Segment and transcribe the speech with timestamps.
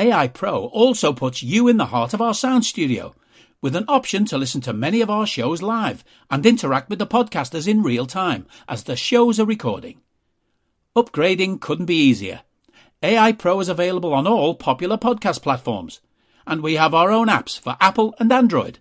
[0.00, 3.14] AI Pro also puts you in the heart of our sound studio
[3.60, 7.06] with an option to listen to many of our shows live and interact with the
[7.06, 10.00] podcasters in real time as the shows are recording.
[10.96, 12.40] Upgrading couldn't be easier.
[13.02, 16.00] AI Pro is available on all popular podcast platforms,
[16.46, 18.78] and we have our own apps for Apple and Android.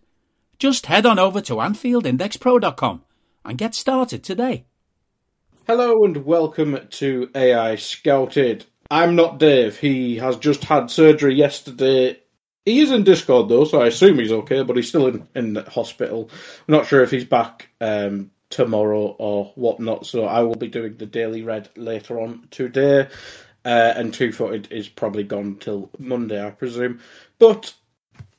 [0.58, 3.04] Just head on over to AnfieldIndexPro.com
[3.44, 4.64] and get started today.
[5.68, 8.68] Hello and welcome to AI Scouted.
[8.92, 9.78] I'm not Dave.
[9.78, 12.20] He has just had surgery yesterday.
[12.66, 15.56] He is in Discord though, so I assume he's okay, but he's still in, in
[15.56, 16.30] hospital.
[16.32, 20.98] I'm not sure if he's back um, tomorrow or whatnot, so I will be doing
[20.98, 23.08] the Daily Red later on today.
[23.66, 27.00] Uh, and Two Footed is probably gone till Monday, I presume.
[27.38, 27.74] But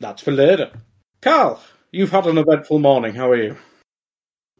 [0.00, 0.72] that's for later.
[1.20, 3.14] Karl, you've had an eventful morning.
[3.14, 3.56] How are you?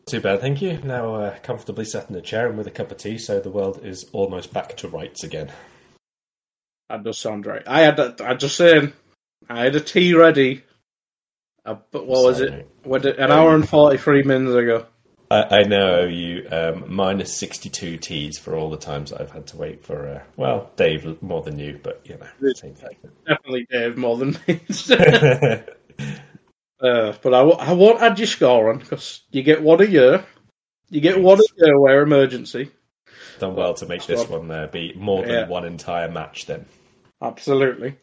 [0.07, 0.79] Too bad, thank you.
[0.85, 3.51] Now uh, comfortably sat in a chair and with a cup of tea, so the
[3.51, 5.51] world is almost back to rights again.
[6.91, 7.63] That does sound right.
[7.69, 8.21] I had that.
[8.21, 8.93] I just saying.
[9.49, 10.65] I had a tea ready.
[11.65, 12.69] Uh, but what was it?
[12.83, 14.87] What did- an hour and forty three minutes ago.
[15.31, 19.57] I, I know you um, minus 62 T's for all the times I've had to
[19.57, 22.97] wait for, uh, well, Dave more than you, but you know, same thing.
[23.29, 24.61] Definitely Dave more than me.
[26.81, 30.25] uh, but I won't add your score on because you get one a year.
[30.89, 32.73] You get one a year where emergency.
[33.39, 35.47] Done well to make this one uh, be more than Yeah.
[35.49, 36.67] one entire match then.
[37.23, 37.97] Absolutely.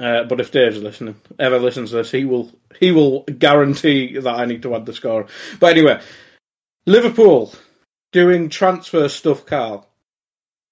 [0.00, 4.34] Uh, but if Dave's listening, ever listens to this, he will he will guarantee that
[4.34, 5.26] I need to add the score.
[5.58, 6.00] But anyway,
[6.86, 7.52] Liverpool
[8.12, 9.88] doing transfer stuff, Karl.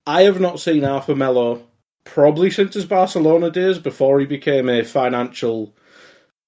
[0.06, 1.66] I have not seen Arthur Melo
[2.04, 5.74] probably since his Barcelona days before he became a financial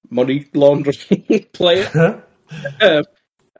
[0.09, 2.23] money laundering player.
[2.81, 3.03] Um,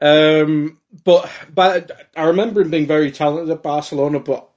[0.02, 4.49] um, but but I remember him being very talented at Barcelona, but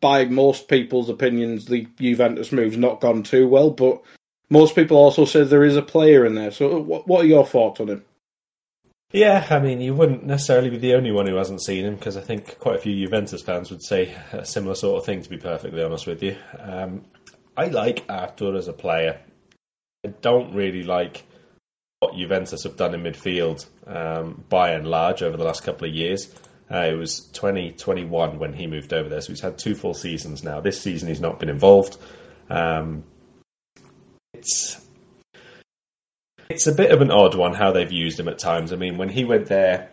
[0.00, 3.70] by most people's opinions, the Juventus move's not gone too well.
[3.70, 4.02] But
[4.50, 6.50] most people also say there is a player in there.
[6.50, 8.04] So, what, what are your thoughts on him?
[9.12, 12.16] Yeah, I mean, you wouldn't necessarily be the only one who hasn't seen him because
[12.16, 15.30] I think quite a few Juventus fans would say a similar sort of thing, to
[15.30, 16.36] be perfectly honest with you.
[16.58, 17.04] Um,
[17.56, 19.20] I like Arthur as a player.
[20.04, 21.22] I don't really like
[22.00, 25.94] what Juventus have done in midfield um, by and large over the last couple of
[25.94, 26.34] years.
[26.70, 30.42] Uh, it was 2021 when he moved over there, so he's had two full seasons
[30.42, 30.60] now.
[30.60, 31.98] This season he's not been involved.
[32.48, 33.04] Um,
[34.32, 34.80] it's
[36.48, 38.72] it's a bit of an odd one how they've used him at times.
[38.72, 39.90] I mean, when he went there,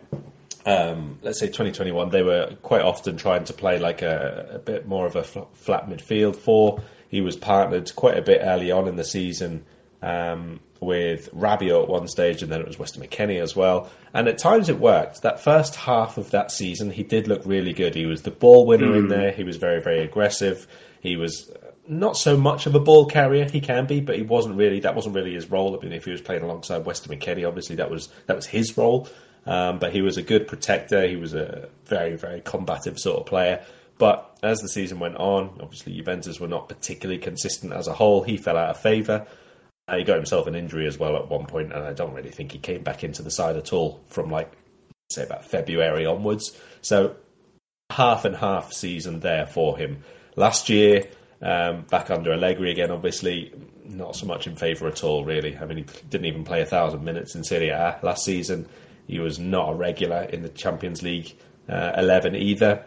[0.64, 4.86] um, let's say 2021, they were quite often trying to play like a, a bit
[4.86, 6.82] more of a fl- flat midfield four.
[7.08, 9.64] He was partnered quite a bit early on in the season
[10.02, 13.90] um, with Rabiot at one stage, and then it was Weston McKennie as well.
[14.12, 15.22] And at times it worked.
[15.22, 17.94] That first half of that season, he did look really good.
[17.94, 19.30] He was the ball winner in there.
[19.30, 20.66] He was very, very aggressive.
[21.00, 21.50] He was
[21.86, 23.48] not so much of a ball carrier.
[23.48, 24.80] He can be, but he wasn't really.
[24.80, 25.76] That wasn't really his role.
[25.76, 28.76] I mean, if he was playing alongside Weston McKennie, obviously that was that was his
[28.76, 29.08] role.
[29.44, 31.06] Um, but he was a good protector.
[31.06, 33.64] He was a very, very combative sort of player.
[33.98, 38.22] But as the season went on, obviously Juventus were not particularly consistent as a whole.
[38.22, 39.26] He fell out of favour.
[39.96, 42.52] He got himself an injury as well at one point, and I don't really think
[42.52, 44.50] he came back into the side at all from like
[45.10, 46.56] say about February onwards.
[46.80, 47.16] So
[47.90, 50.02] half and half season there for him.
[50.36, 51.08] Last year,
[51.42, 53.52] um, back under Allegri again, obviously
[53.84, 55.24] not so much in favour at all.
[55.24, 58.68] Really, I mean, he didn't even play a thousand minutes in Serie A last season.
[59.06, 61.36] He was not a regular in the Champions League
[61.68, 62.84] uh, eleven either.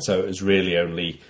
[0.00, 1.20] So it was really only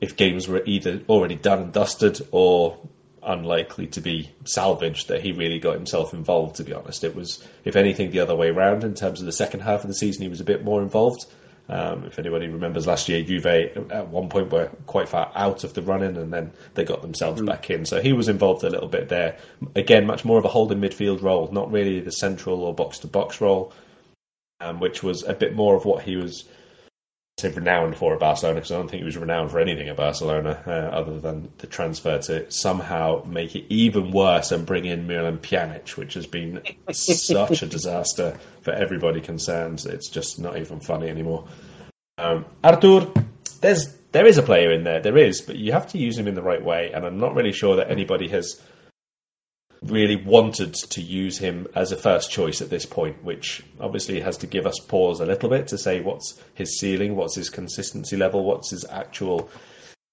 [0.00, 2.78] if games were either already done and dusted or
[3.26, 6.56] unlikely to be salvaged that he really got himself involved.
[6.56, 9.32] To be honest, it was if anything the other way around in terms of the
[9.32, 10.22] second half of the season.
[10.22, 11.26] He was a bit more involved.
[11.68, 15.74] Um, if anybody remembers last year, Juve at one point were quite far out of
[15.74, 17.84] the running, and then they got themselves back in.
[17.84, 19.36] So he was involved a little bit there.
[19.74, 23.08] Again, much more of a holding midfield role, not really the central or box to
[23.08, 23.72] box role,
[24.60, 26.44] um, which was a bit more of what he was
[27.38, 29.96] say renowned for at Barcelona because I don't think he was renowned for anything at
[29.96, 35.06] Barcelona uh, other than the transfer to somehow make it even worse and bring in
[35.06, 39.84] Milan Pjanic, which has been such a disaster for everybody concerned.
[39.84, 41.46] It's just not even funny anymore.
[42.16, 43.06] Um, Arthur,
[43.60, 46.26] there's there is a player in there, there is, but you have to use him
[46.26, 48.58] in the right way, and I'm not really sure that anybody has
[49.90, 54.36] really wanted to use him as a first choice at this point, which obviously has
[54.38, 58.16] to give us pause a little bit to say what's his ceiling, what's his consistency
[58.16, 59.50] level, what's his actual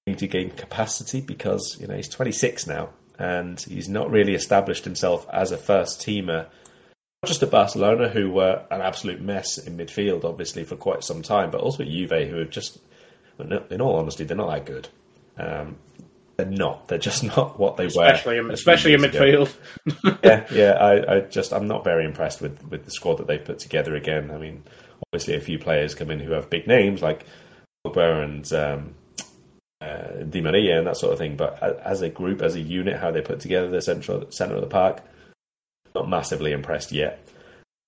[0.06, 5.26] to gain capacity because you know he's 26 now and he's not really established himself
[5.32, 6.48] as a first teamer.
[7.22, 11.22] Not just at Barcelona, who were an absolute mess in midfield, obviously for quite some
[11.22, 12.80] time, but also at Juve, who have just,
[13.40, 14.90] in all honesty, they're not that good.
[15.38, 15.78] Um,
[16.38, 16.88] they're not.
[16.88, 18.48] They're just not what they especially were.
[18.48, 19.54] In, especially in midfield.
[20.24, 20.72] yeah, yeah.
[20.74, 23.96] I, I, just I'm not very impressed with, with the squad that they've put together
[23.96, 24.32] again.
[24.32, 24.64] I mean,
[25.08, 27.26] obviously a few players come in who have big names like
[27.86, 28.96] Pogba and um,
[29.82, 31.36] uh, Di Maria and that sort of thing.
[31.36, 34.62] But as a group, as a unit, how they put together the central center of
[34.62, 35.02] the park,
[35.94, 37.28] not massively impressed yet.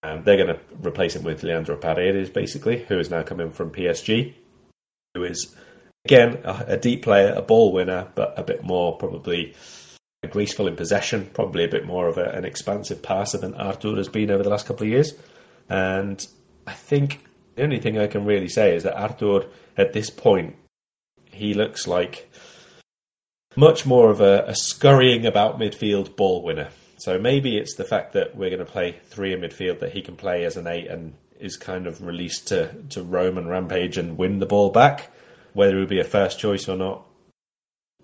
[0.03, 3.71] Um, they're going to replace him with Leandro Paredes, basically, who is now coming from
[3.71, 4.33] PSG,
[5.15, 5.55] who is
[6.05, 9.53] again a, a deep player, a ball winner, but a bit more probably
[10.29, 14.07] graceful in possession, probably a bit more of a, an expansive passer than Arthur has
[14.07, 15.13] been over the last couple of years.
[15.69, 16.25] And
[16.65, 17.23] I think
[17.55, 19.47] the only thing I can really say is that Arthur,
[19.77, 20.55] at this point,
[21.31, 22.31] he looks like
[23.55, 26.69] much more of a, a, scurrying about midfield ball winner.
[26.97, 30.01] So maybe it's the fact that we're going to play three in midfield that he
[30.01, 33.97] can play as an eight and is kind of released to, to roam and rampage
[33.97, 35.11] and win the ball back.
[35.55, 37.05] Whether it would be a first choice or not,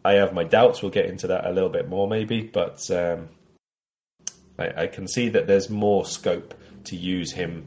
[0.04, 0.82] I have my doubts.
[0.82, 3.28] We'll get into that a little bit more maybe, but um,
[4.58, 6.56] I, I can see that there's more scope
[6.86, 7.66] to use him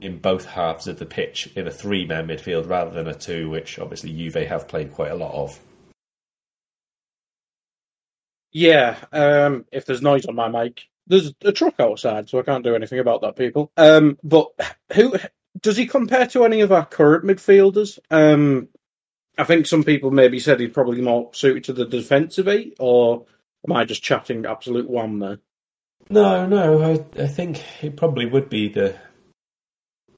[0.00, 3.48] in both halves of the pitch in a three man midfield rather than a two,
[3.48, 5.58] which obviously Juve have played quite a lot of.
[8.52, 12.64] Yeah, um, if there's noise on my mic, there's a truck outside, so I can't
[12.64, 13.72] do anything about that, people.
[13.76, 14.48] Um, but
[14.92, 15.16] who
[15.60, 17.98] does he compare to any of our current midfielders?
[18.10, 18.68] Um,
[19.38, 23.24] I think some people maybe said he's probably more suited to the defensive eight, or
[23.66, 25.38] am I just chatting absolute one there?
[26.10, 28.96] No, no, I, I think it probably would be the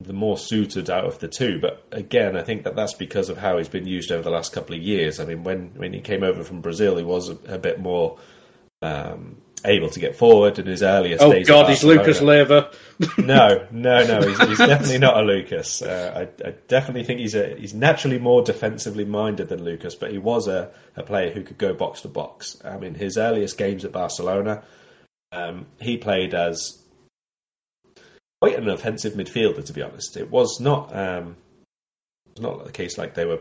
[0.00, 1.60] the more suited out of the two.
[1.60, 4.52] But again, I think that that's because of how he's been used over the last
[4.52, 5.20] couple of years.
[5.20, 8.18] I mean, when when he came over from Brazil, he was a, a bit more
[8.82, 11.48] um, able to get forward in his earlier oh, days.
[11.48, 12.70] Oh God, he's Lucas Leiva.
[13.18, 15.82] no, no, no, he's, he's definitely not a Lucas.
[15.82, 20.10] Uh, I, I, definitely think he's a he's naturally more defensively minded than Lucas, but
[20.10, 22.60] he was a, a player who could go box to box.
[22.64, 24.62] I mean, his earliest games at Barcelona,
[25.32, 26.78] um, he played as
[28.40, 30.16] quite an offensive midfielder, to be honest.
[30.16, 31.36] It was not um,
[32.38, 33.40] not the case like they were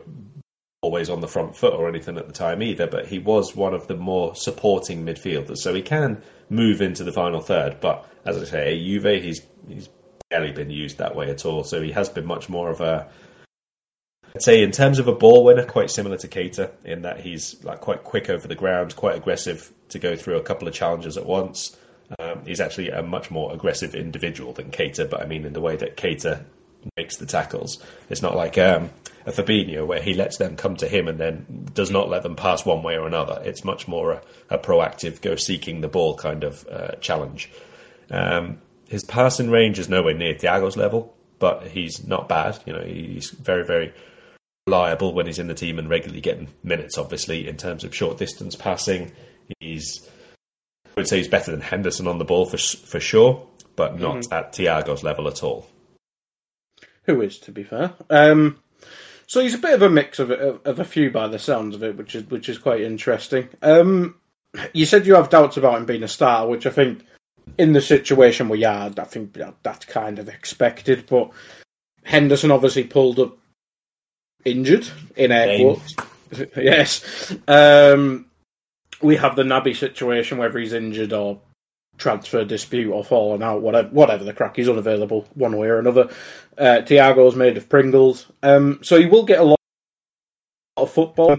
[0.83, 3.73] always on the front foot or anything at the time either, but he was one
[3.73, 5.57] of the more supporting midfielders.
[5.59, 7.79] So he can move into the final third.
[7.79, 9.89] But as I say, Juve, he's he's
[10.29, 11.63] barely been used that way at all.
[11.63, 13.09] So he has been much more of a
[14.35, 17.63] I'd say in terms of a ball winner, quite similar to Keita in that he's
[17.63, 21.17] like quite quick over the ground, quite aggressive to go through a couple of challenges
[21.17, 21.77] at once.
[22.19, 25.61] Um, he's actually a much more aggressive individual than Keita, but I mean in the
[25.61, 26.43] way that Keita
[26.97, 27.81] makes the tackles.
[28.09, 28.89] It's not like um,
[29.25, 32.35] a Fabinho where he lets them come to him and then does not let them
[32.35, 33.41] pass one way or another.
[33.43, 37.51] It's much more a, a proactive, go seeking the ball kind of uh, challenge.
[38.09, 42.59] Um, his passing range is nowhere near Thiago's level, but he's not bad.
[42.65, 43.93] You know, he's very, very
[44.67, 46.97] reliable when he's in the team and regularly getting minutes.
[46.97, 49.11] Obviously, in terms of short distance passing,
[49.59, 50.07] he's
[50.85, 54.17] I would say he's better than Henderson on the ball for for sure, but not
[54.17, 54.33] mm-hmm.
[54.33, 55.67] at Thiago's level at all.
[57.05, 57.93] Who is, to be fair.
[58.09, 58.59] Um,
[59.27, 61.75] so he's a bit of a mix of, of, of a few by the sounds
[61.75, 63.49] of it, which is which is quite interesting.
[63.61, 64.15] Um,
[64.73, 67.03] you said you have doubts about him being a star, which I think
[67.57, 71.05] in the situation we are, I think that's kind of expected.
[71.07, 71.31] But
[72.03, 73.37] Henderson obviously pulled up
[74.45, 75.95] injured in air quotes.
[76.57, 77.35] yes.
[77.47, 78.27] Um,
[79.01, 81.39] we have the Naby situation, whether he's injured or
[81.97, 86.09] transfer dispute or falling out, whatever, whatever the crack, he's unavailable one way or another.
[86.57, 89.59] Uh, Thiago's made of Pringles, um, so he will get a lot
[90.77, 91.37] of football.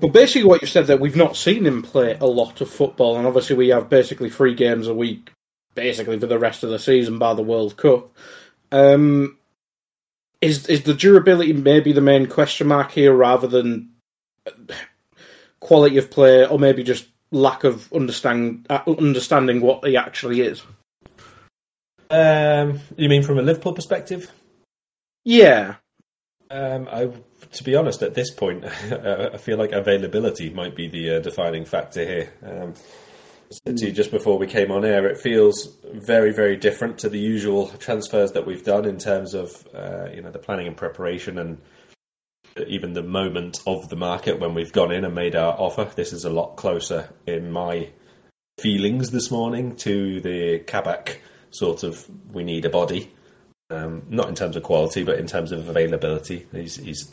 [0.00, 3.16] But basically, what you said that we've not seen him play a lot of football,
[3.16, 5.32] and obviously we have basically three games a week,
[5.74, 8.14] basically for the rest of the season by the World Cup.
[8.72, 9.38] Um,
[10.42, 13.90] is is the durability maybe the main question mark here, rather than
[15.60, 17.06] quality of play, or maybe just
[17.36, 20.62] lack of understand uh, understanding what he actually is.
[22.10, 24.30] Um, you mean from a Liverpool perspective?
[25.24, 25.76] Yeah.
[26.50, 27.10] Um, I,
[27.52, 31.64] to be honest, at this point, I feel like availability might be the uh, defining
[31.64, 32.32] factor here.
[32.44, 32.74] Um,
[33.64, 37.18] to you just before we came on air, it feels very, very different to the
[37.18, 41.38] usual transfers that we've done in terms of uh, you know the planning and preparation
[41.38, 41.58] and
[42.66, 45.90] even the moment of the market when we've gone in and made our offer.
[45.94, 47.90] This is a lot closer in my
[48.58, 51.20] feelings this morning to the Kabak
[51.50, 53.10] sort of we need a body.
[53.68, 56.46] Um, not in terms of quality, but in terms of availability.
[56.52, 57.12] He's, he's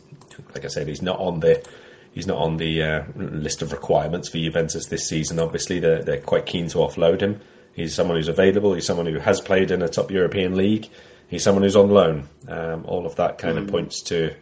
[0.54, 1.68] like I said, he's not on the
[2.14, 5.40] he's not on the uh, list of requirements for Juventus this season.
[5.40, 7.42] Obviously, they're they're quite keen to offload him.
[7.74, 8.76] He's someone who's available.
[8.76, 10.90] He's someone who has played in a top European league.
[11.28, 12.30] He's someone who's on loan.
[12.48, 13.64] Um, all of that kind mm.
[13.64, 14.36] of points to.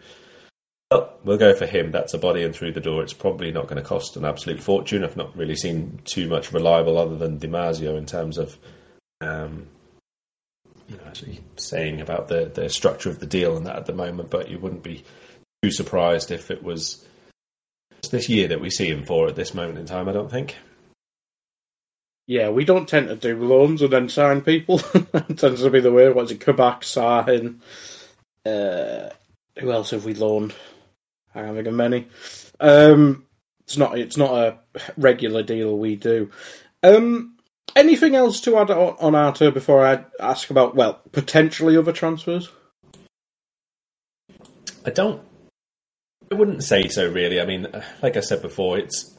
[0.91, 1.91] Well, we'll go for him.
[1.91, 3.01] That's a body in through the door.
[3.01, 5.05] It's probably not going to cost an absolute fortune.
[5.05, 8.57] I've not really seen too much reliable other than Di Marzio in terms of,
[9.21, 9.67] um,
[10.89, 13.93] you know, actually saying about the the structure of the deal and that at the
[13.93, 14.29] moment.
[14.29, 15.05] But you wouldn't be
[15.63, 17.05] too surprised if it was
[18.09, 20.09] this year that we see him for at this moment in time.
[20.09, 20.57] I don't think.
[22.27, 24.81] Yeah, we don't tend to do loans and then sign people.
[24.93, 26.09] it tends to be the way.
[26.09, 26.41] What's it?
[26.41, 27.59] Kabak, Sahin.
[28.45, 29.09] Uh,
[29.57, 30.53] who else have we loaned?
[31.33, 32.07] I can't think of many.
[32.59, 33.25] Um,
[33.61, 33.97] it's not.
[33.97, 34.57] It's not a
[34.97, 36.29] regular deal we do.
[36.83, 37.37] Um,
[37.75, 42.49] anything else to add on, on Arthur before I ask about well potentially other transfers?
[44.85, 45.21] I don't.
[46.31, 47.09] I wouldn't say so.
[47.09, 47.39] Really.
[47.39, 47.67] I mean,
[48.01, 49.15] like I said before, it's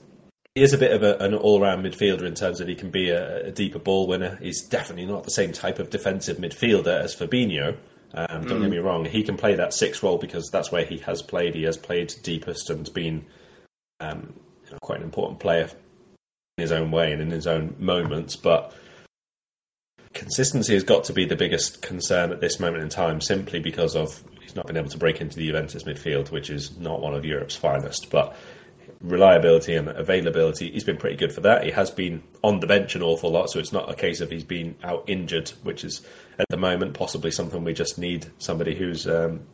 [0.55, 3.09] he is a bit of a, an all-round midfielder in terms of he can be
[3.09, 4.39] a, a, deeper ball winner.
[4.43, 7.79] He's definitely not the same type of defensive midfielder as Fabinho.
[8.15, 8.63] Um, don't mm.
[8.63, 11.55] get me wrong; he can play that six role because that's where he has played.
[11.55, 13.25] He has played deepest and been
[14.01, 15.69] um, you know, quite an important player
[16.59, 18.37] in his own way and in his own moments.
[18.37, 18.75] But
[20.13, 23.97] consistency has got to be the biggest concern at this moment in time, simply because
[23.97, 27.15] of he's not been able to break into the Juventus midfield, which is not one
[27.15, 28.11] of Europe's finest.
[28.11, 28.37] But
[29.03, 31.65] reliability and availability, he's been pretty good for that.
[31.65, 34.31] He has been on the bench an awful lot, so it's not a case of
[34.31, 36.03] he's been out injured, which is
[36.39, 39.47] at the moment possibly something we just need somebody who's um,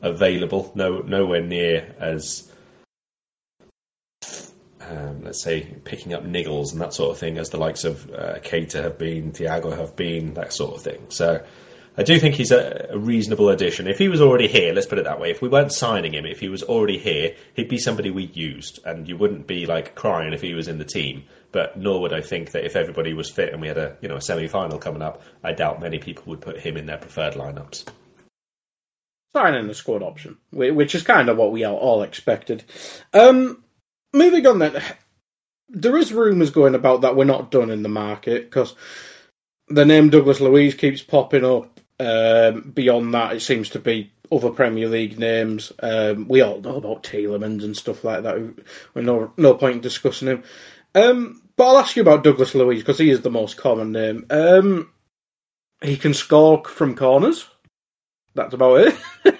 [0.00, 2.50] available, no nowhere near as
[4.88, 8.10] um, let's say picking up niggles and that sort of thing as the likes of
[8.10, 11.06] uh, Keita have been, Thiago have been, that sort of thing.
[11.08, 11.44] So
[11.96, 13.86] I do think he's a, a, reasonable addition.
[13.86, 16.24] If he was already here, let's put it that way, if we weren't signing him,
[16.24, 19.94] if he was already here, he'd be somebody we used, and you wouldn't be like
[19.94, 21.24] crying if he was in the team.
[21.50, 24.08] But nor would I think that if everybody was fit and we had a you
[24.08, 26.96] know a semi final coming up, I doubt many people would put him in their
[26.96, 27.86] preferred lineups.
[29.34, 32.64] Signing the squad option, which is kind of what we all expected.
[33.12, 33.62] Um,
[34.14, 34.82] moving on then,
[35.68, 38.74] there is rumours going about that we're not done in the market because
[39.68, 41.71] the name Douglas Luiz keeps popping up
[42.02, 45.72] um, beyond that, it seems to be other Premier League names.
[45.80, 48.36] Um, we all know about Tielemans and stuff like that.
[48.94, 50.42] We're no no point in discussing him.
[50.94, 54.26] Um, but I'll ask you about Douglas Luiz because he is the most common name.
[54.30, 54.90] Um,
[55.82, 57.46] he can score from corners.
[58.34, 58.96] That's about it.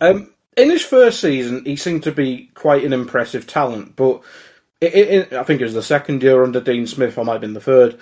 [0.00, 4.22] Um, in his first season, he seemed to be quite an impressive talent, but
[4.80, 7.40] it, it, I think it was the second year under Dean Smith, or might have
[7.40, 7.98] been the third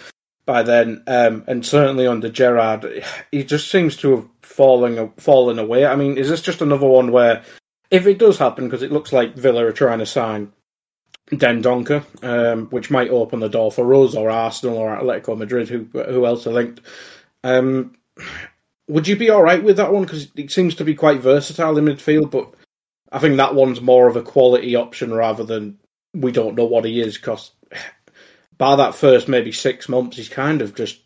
[0.50, 5.86] by then, um, and certainly under Gerrard, he just seems to have fallen fallen away.
[5.86, 7.44] I mean, is this just another one where,
[7.92, 10.52] if it does happen, because it looks like Villa are trying to sign
[11.30, 15.84] Dendoncker, um, which might open the door for us or Arsenal or Atletico Madrid, who
[15.92, 16.80] who else are linked.
[17.44, 17.96] Um,
[18.88, 20.02] would you be all right with that one?
[20.02, 22.52] Because it seems to be quite versatile in midfield, but
[23.12, 25.78] I think that one's more of a quality option rather than
[26.12, 27.18] we don't know what he is.
[27.18, 27.52] Because
[28.60, 31.00] by that first maybe six months, he's kind of just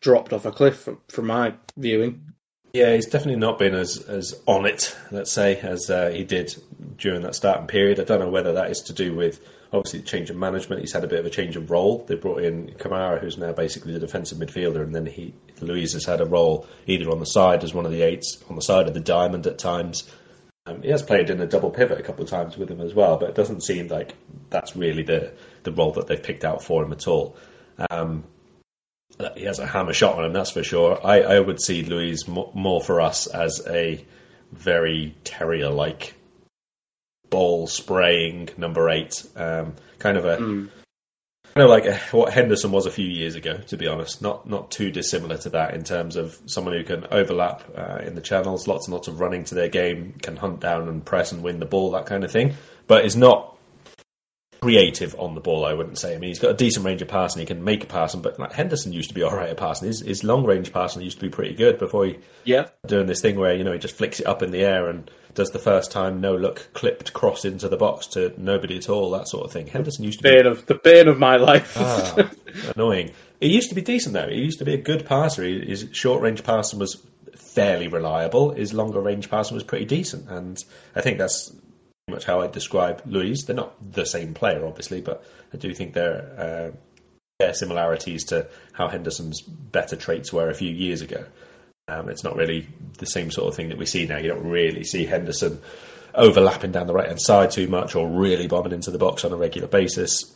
[0.00, 2.32] dropped off a cliff from, my viewing.
[2.72, 6.56] Yeah, he's definitely not been as as on it, let's say, as uh, he did
[6.96, 8.00] during that starting period.
[8.00, 10.80] I don't know whether that is to do with obviously the change of management.
[10.80, 12.04] He's had a bit of a change of role.
[12.08, 16.06] They brought in Kamara, who's now basically the defensive midfielder, and then he Luiz has
[16.06, 18.88] had a role either on the side as one of the eights, on the side
[18.88, 20.10] of the diamond at times.
[20.66, 22.94] Um, he has played in a double pivot a couple of times with him as
[22.94, 24.14] well, but it doesn't seem like
[24.50, 25.32] that's really the
[25.64, 27.36] the role that they've picked out for him at all.
[27.90, 28.24] Um,
[29.36, 30.98] he has a hammer shot on him, that's for sure.
[31.04, 34.04] I, I would see Luiz more for us as a
[34.52, 36.14] very terrier like
[37.30, 40.36] ball spraying number eight, um, kind of a.
[40.38, 40.70] Mm.
[41.54, 44.20] Kind of like what Henderson was a few years ago, to be honest.
[44.20, 48.16] Not not too dissimilar to that in terms of someone who can overlap uh, in
[48.16, 51.30] the channels, lots and lots of running to their game, can hunt down and press
[51.30, 52.54] and win the ball, that kind of thing.
[52.88, 53.53] But is not
[54.64, 55.66] creative on the ball.
[55.66, 56.14] I wouldn't say.
[56.14, 57.40] I mean, he's got a decent range of passing.
[57.40, 59.88] He can make a passing, but like Henderson used to be all right at passing.
[59.88, 63.20] His, his long range passing used to be pretty good before he yeah doing this
[63.20, 65.58] thing where you know he just flicks it up in the air and does the
[65.58, 69.44] first time no look clipped cross into the box to nobody at all that sort
[69.44, 69.66] of thing.
[69.66, 71.76] Henderson used to bane be of the bane of my life.
[71.76, 72.30] ah,
[72.74, 73.10] annoying.
[73.40, 74.28] He used to be decent though.
[74.28, 75.42] He used to be a good passer.
[75.42, 77.04] His short range passing was
[77.36, 78.50] fairly reliable.
[78.50, 80.56] His longer range passing was pretty decent, and
[80.94, 81.52] I think that's
[82.08, 83.44] much how I describe Luiz.
[83.44, 86.70] They're not the same player, obviously, but I do think there are uh,
[87.40, 91.24] share similarities to how Henderson's better traits were a few years ago.
[91.88, 92.68] Um, it's not really
[92.98, 94.18] the same sort of thing that we see now.
[94.18, 95.60] You don't really see Henderson
[96.14, 99.32] overlapping down the right hand side too much or really bombing into the box on
[99.32, 100.34] a regular basis.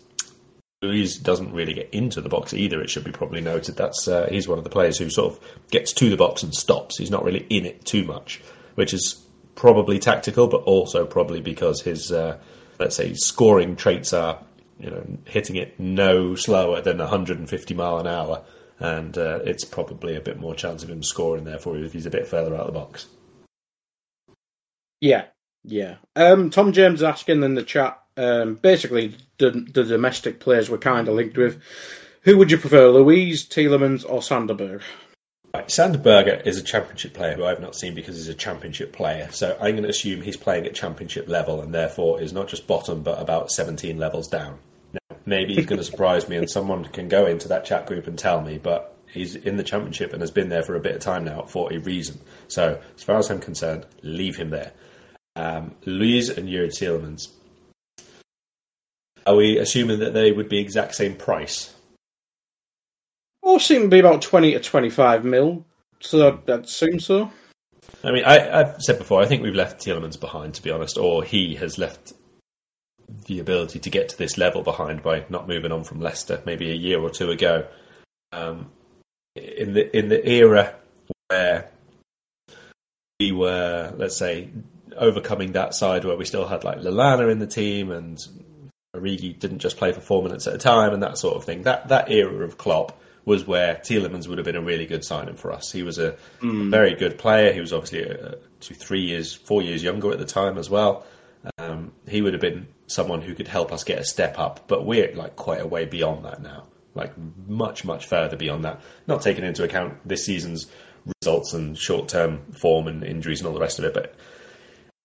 [0.82, 2.80] Luiz doesn't really get into the box either.
[2.80, 3.76] It should be probably noted.
[3.76, 6.54] That's uh, he's one of the players who sort of gets to the box and
[6.54, 6.98] stops.
[6.98, 8.40] He's not really in it too much,
[8.75, 9.25] which is
[9.59, 12.38] probably tactical, but also probably because his uh,
[12.79, 14.38] let's say scoring traits are
[14.79, 18.43] you know hitting it no slower than 150 mile an hour,
[18.79, 22.11] and uh, it's probably a bit more chance of him scoring therefore if he's a
[22.11, 23.07] bit further out of the box.
[25.00, 25.25] Yeah,
[25.65, 25.97] yeah.
[26.15, 28.00] Um, Tom James asking in the chat.
[28.17, 31.62] Um, basically, the, the domestic players were kind of linked with.
[32.23, 34.81] Who would you prefer, Luiz, Tielemans, or Sander
[35.76, 39.28] Berge is a championship player who I've not seen because he's a championship player.
[39.32, 42.66] So I'm going to assume he's playing at championship level and therefore is not just
[42.66, 44.58] bottom but about 17 levels down.
[44.92, 48.06] Now, maybe he's going to surprise me and someone can go into that chat group
[48.06, 50.94] and tell me, but he's in the championship and has been there for a bit
[50.94, 52.18] of time now for a reason.
[52.48, 54.72] So as far as I'm concerned, leave him there.
[55.37, 57.28] Um, Luiz and Youri Tielemans.
[59.26, 61.75] Are we assuming that they would be exact same price?
[63.49, 65.64] All seem to be about 20 to 25 mil,
[66.00, 67.33] so that seems so.
[68.05, 70.99] I mean, I, have said before, I think we've left Tielemans behind, to be honest,
[70.99, 72.12] or he has left
[73.25, 76.71] the ability to get to this level behind by not moving on from Leicester maybe
[76.71, 77.67] a year or two ago.
[78.33, 78.71] Um,
[79.35, 80.75] in the in the era
[81.28, 81.71] where
[83.19, 84.50] we were, let's say,
[84.95, 88.19] overcoming that side where we still had like Lallana in the team and
[88.95, 91.62] Origi didn't just play for four minutes at a time and that sort of thing.
[91.62, 95.35] That that era of Klopp was where Tielemans would have been a really good signing
[95.35, 95.70] for us.
[95.70, 96.70] He was a, mm.
[96.70, 97.52] very good player.
[97.52, 100.70] He was obviously a, a, two, three years, four years younger at the time as
[100.70, 101.04] well.
[101.58, 104.66] Um, he would have been someone who could help us get a step up.
[104.66, 107.12] But we're like quite a way beyond that now, like
[107.47, 108.80] much, much further beyond that.
[109.06, 110.66] Not taking into account this season's
[111.20, 114.14] results and short-term form and injuries and all the rest of it, but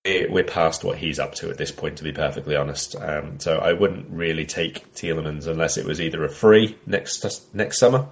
[0.06, 2.96] we're past what he's up to at this point, to be perfectly honest.
[2.96, 7.80] Um, so I wouldn't really take Tielemans unless it was either a free next next
[7.80, 8.08] summer,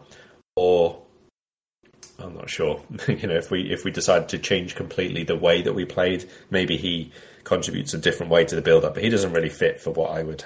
[0.55, 1.01] or
[2.17, 2.81] I'm not sure.
[3.07, 6.29] you know, if we if we decide to change completely the way that we played,
[6.49, 7.11] maybe he
[7.43, 8.93] contributes a different way to the build up.
[8.93, 10.45] But he doesn't really fit for what I would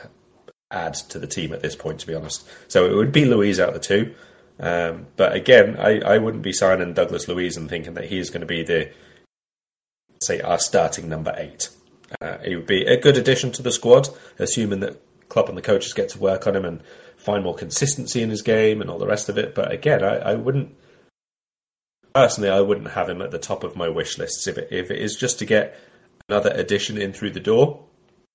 [0.71, 2.47] add to the team at this point, to be honest.
[2.69, 4.15] So it would be Luiz out of the two.
[4.57, 8.29] Um, but again, I, I wouldn't be signing Douglas Luiz and thinking that he is
[8.29, 8.89] going to be the
[10.21, 11.69] say, our starting number eight.
[12.21, 15.61] Uh, he would be a good addition to the squad, assuming that club and the
[15.61, 16.81] coaches get to work on him and
[17.17, 19.55] find more consistency in his game and all the rest of it.
[19.55, 20.75] But again, I, I wouldn't
[22.13, 24.91] personally, I wouldn't have him at the top of my wish lists if it, if
[24.91, 25.77] it is just to get
[26.29, 27.83] another addition in through the door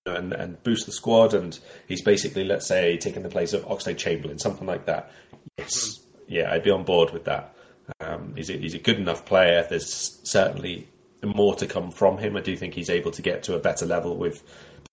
[0.05, 1.33] and, and boost the squad.
[1.33, 5.12] And he's basically, let's say, taking the place of Oxlade Chamberlain, something like that.
[5.59, 7.55] Yes, yeah, I'd be on board with that.
[8.01, 9.66] Um, he's, a, he's a good enough player.
[9.69, 10.88] There's certainly
[11.22, 12.37] more to come from him.
[12.37, 14.42] I do think he's able to get to a better level with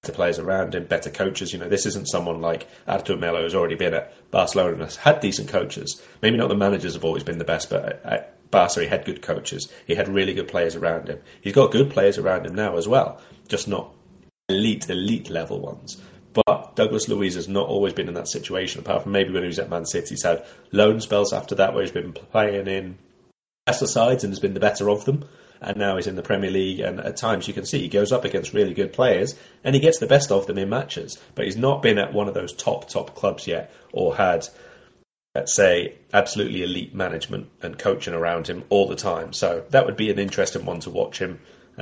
[0.02, 1.54] better players around him, better coaches.
[1.54, 4.96] You know, this isn't someone like Arthur Melo who's already been at Barcelona and has
[4.96, 6.02] had decent coaches.
[6.22, 9.22] Maybe not the managers have always been the best, but at Barca he had good
[9.22, 9.72] coaches.
[9.86, 11.20] He had really good players around him.
[11.42, 13.92] He's got good players around him now as well, just not
[14.50, 16.02] elite, elite level ones.
[16.34, 19.48] But Douglas Luiz has not always been in that situation, apart from maybe when he
[19.48, 20.10] was at Man City.
[20.10, 22.98] He's had loan spells after that where he's been playing in
[23.66, 25.28] lesser sides and has been the better of them
[25.62, 26.80] and now he's in the Premier League.
[26.80, 29.82] And at times you can see he goes up against really good players and he
[29.82, 31.18] gets the best of them in matches.
[31.36, 34.48] But he's not been at one of those top top clubs yet, or had,
[35.36, 39.34] let's say, absolutely elite management and coaching around him all the time.
[39.34, 41.40] So that would be an interesting one to watch him.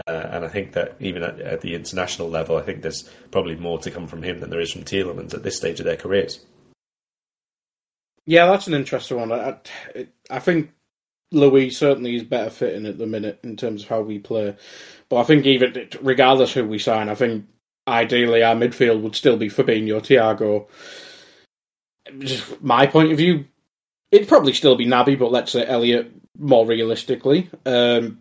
[0.07, 3.55] Uh, and I think that even at, at, the international level, I think there's probably
[3.55, 5.95] more to come from him than there is from Tielemans at this stage of their
[5.95, 6.45] careers.
[8.25, 9.31] Yeah, that's an interesting one.
[9.31, 9.57] I,
[10.29, 10.71] I think
[11.35, 14.55] Luiz certainly is better fitting at the minute in terms of how we play.
[15.09, 17.45] But I think even regardless who we sign, I think
[17.87, 20.67] ideally our midfield would still be Fabinho, Thiago.
[22.19, 23.45] Just my point of view,
[24.11, 27.49] it'd probably still be Naby, but let's say Elliott more realistically.
[27.65, 28.19] Um,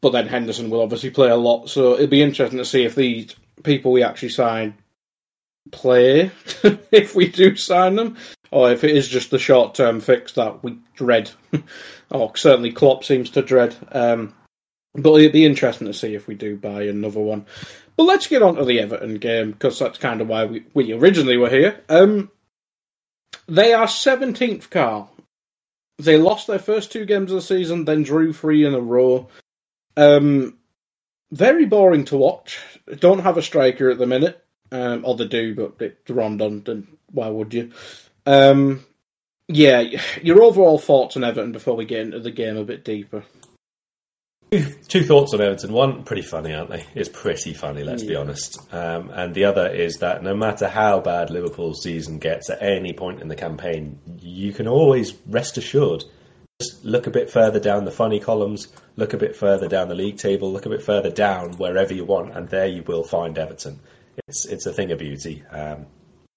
[0.00, 2.94] but then Henderson will obviously play a lot, so it'd be interesting to see if
[2.94, 4.74] these people we actually sign
[5.72, 6.30] play
[6.92, 8.16] if we do sign them,
[8.56, 11.30] or if it is just the short term fix that we dread.
[12.10, 13.76] or certainly Klopp seems to dread.
[13.92, 14.32] Um,
[14.94, 17.44] but it'd be interesting to see if we do buy another one.
[17.98, 20.94] But let's get on to the Everton game because that's kind of why we, we
[20.94, 21.84] originally were here.
[21.90, 22.30] Um,
[23.46, 25.12] they are 17th, Karl.
[25.98, 29.28] They lost their first two games of the season, then drew three in a row.
[29.98, 30.56] Um,
[31.30, 32.58] very boring to watch.
[33.00, 34.42] Don't have a striker at the minute.
[34.72, 37.72] Um, or they do, but it's Rondon, then why would you?
[38.26, 38.84] Um,
[39.48, 39.84] Yeah,
[40.22, 43.22] your overall thoughts on Everton before we get into the game a bit deeper.
[44.88, 45.72] Two, thoughts on Everton.
[45.72, 46.84] One, pretty funny, aren't they?
[46.94, 48.58] It's pretty funny, let's be honest.
[48.72, 52.92] Um, and the other is that no matter how bad Liverpool's season gets at any
[52.92, 56.04] point in the campaign, you can always rest assured.
[56.60, 59.94] Just look a bit further down the funny columns, look a bit further down the
[59.94, 63.36] league table, look a bit further down wherever you want, and there you will find
[63.36, 63.78] Everton.
[64.26, 65.44] It's it's a thing of beauty.
[65.50, 65.86] Um,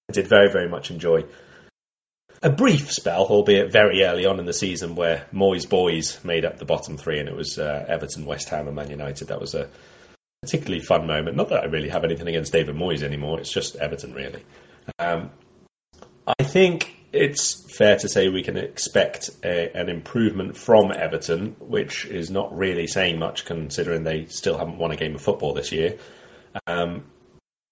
[0.09, 1.23] I did very very much enjoy
[2.41, 6.57] a brief spell, albeit very early on in the season, where Moyes boys made up
[6.57, 9.27] the bottom three, and it was uh, Everton, West Ham, and Man United.
[9.27, 9.69] That was a
[10.41, 11.35] particularly fun moment.
[11.35, 14.43] Not that I really have anything against David Moyes anymore; it's just Everton, really.
[14.99, 15.31] Um,
[16.39, 22.05] I think it's fair to say we can expect a, an improvement from Everton, which
[22.05, 25.71] is not really saying much considering they still haven't won a game of football this
[25.71, 25.97] year.
[26.67, 27.03] Um,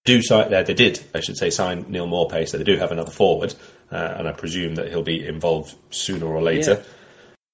[0.07, 2.91] do sign, uh, they did, I should say, sign Neal Maupay, so they do have
[2.91, 3.53] another forward,
[3.91, 6.83] uh, and I presume that he'll be involved sooner or later.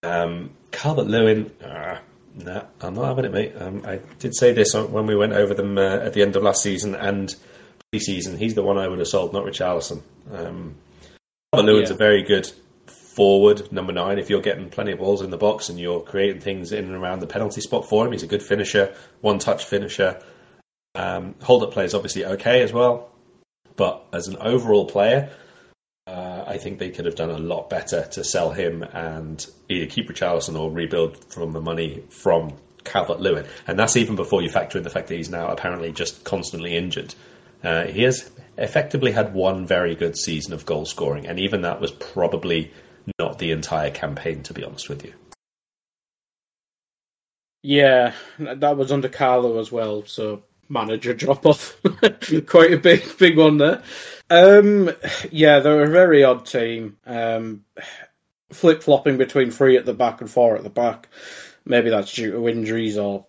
[0.03, 0.21] Yeah.
[0.21, 1.97] Um, Calvert Lewin, uh,
[2.35, 3.53] nah, I'm not having it, mate.
[3.59, 6.43] Um, I did say this when we went over them uh, at the end of
[6.43, 7.35] last season and
[7.91, 8.37] pre-season.
[8.37, 10.03] He's the one I would have sold, not Richarlison.
[10.31, 10.75] Um,
[11.51, 11.95] Calvert Lewin's yeah.
[11.95, 12.51] a very good
[12.87, 14.19] forward, number nine.
[14.19, 16.95] If you're getting plenty of balls in the box and you're creating things in and
[16.95, 20.21] around the penalty spot for him, he's a good finisher, one-touch finisher.
[20.95, 23.09] Um, hold up play is obviously okay as well,
[23.75, 25.31] but as an overall player,
[26.05, 29.87] uh, I think they could have done a lot better to sell him and either
[29.87, 32.53] keep Richarlison or rebuild from the money from
[32.83, 33.45] Calvert Lewin.
[33.65, 36.75] And that's even before you factor in the fact that he's now apparently just constantly
[36.75, 37.15] injured.
[37.63, 41.79] Uh, he has effectively had one very good season of goal scoring, and even that
[41.79, 42.71] was probably
[43.19, 45.13] not the entire campaign, to be honest with you.
[47.63, 51.79] Yeah, that was under Carlo as well, so manager drop off.
[52.45, 53.83] Quite a big, big one there.
[54.29, 54.91] Um,
[55.31, 56.97] yeah, they're a very odd team.
[57.05, 57.65] Um,
[58.51, 61.09] Flip flopping between three at the back and four at the back.
[61.65, 63.25] Maybe that's due to injuries or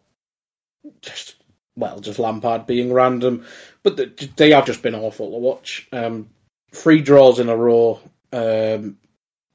[1.01, 1.37] just
[1.77, 3.47] well, just Lampard being random.
[3.83, 5.89] But they have just been awful to watch.
[5.93, 6.31] Um,
[6.73, 8.01] three draws in a row.
[8.33, 8.99] Um,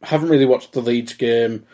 [0.01, 1.65] haven't really watched the Leeds game.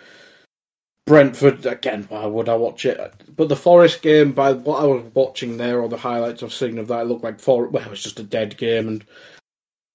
[1.06, 2.06] Brentford again.
[2.10, 3.14] Why would I watch it?
[3.36, 6.78] But the Forest game, by what I was watching there, or the highlights I've seen
[6.78, 9.06] of that, it looked like For- well, it was just a dead game, and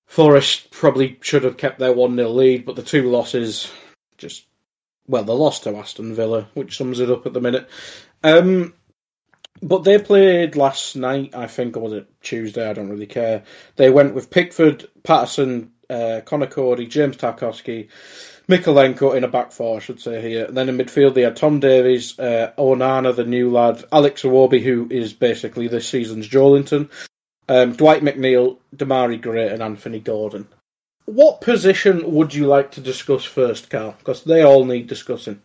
[0.06, 2.64] Forest probably should have kept their one 0 lead.
[2.64, 3.70] But the two losses,
[4.18, 4.46] just
[5.08, 7.68] well, they lost to Aston Villa, which sums it up at the minute.
[8.22, 8.74] Um,
[9.62, 12.68] but they played last night, I think, or was it Tuesday?
[12.68, 13.42] I don't really care.
[13.76, 17.88] They went with Pickford, Patterson, uh, Conor Coady, James Tarkowski,
[18.50, 20.46] Mykolenko in a back four, I should say here.
[20.46, 24.60] And then in midfield, they had Tom Davies, uh, Onana, the new lad, Alex Iwobi,
[24.60, 26.90] who is basically this season's Joelinton,
[27.48, 30.48] um, Dwight McNeil, Demarai Gray, and Anthony Gordon.
[31.06, 33.94] What position would you like to discuss first, Karl?
[33.98, 35.40] Because they all need discussing.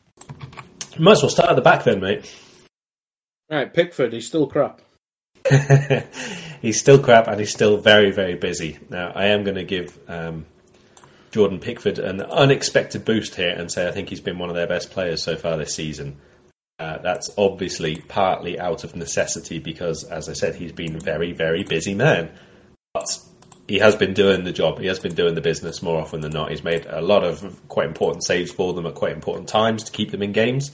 [0.97, 2.33] Might as well start at the back then, mate.
[3.49, 4.81] Right, Pickford, he's still crap.
[6.61, 8.79] he's still crap and he's still very, very busy.
[8.89, 10.45] Now, I am going to give um,
[11.35, 14.67] Jordan Pickford an unexpected boost here and say I think he's been one of their
[14.67, 16.15] best players so far this season.
[16.79, 21.33] Uh, that's obviously partly out of necessity because, as I said, he's been a very,
[21.33, 22.31] very busy man.
[22.93, 23.05] But
[23.67, 24.79] he has been doing the job.
[24.79, 26.51] He has been doing the business more often than not.
[26.51, 29.91] He's made a lot of quite important saves for them at quite important times to
[29.91, 30.71] keep them in games.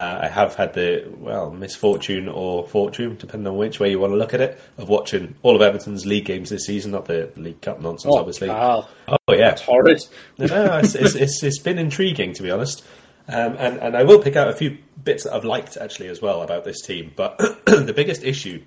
[0.00, 4.14] Uh, I have had the well misfortune or fortune, depending on which way you want
[4.14, 7.30] to look at it, of watching all of Everton's league games this season, not the
[7.36, 8.48] League Cup nonsense, oh, obviously.
[8.48, 8.88] Wow.
[9.08, 10.02] Oh yeah, it's horrid.
[10.38, 12.82] no, it's, it's, it's, it's been intriguing to be honest,
[13.28, 16.22] um, and and I will pick out a few bits that I've liked actually as
[16.22, 17.12] well about this team.
[17.14, 17.36] But
[17.66, 18.64] the biggest issue,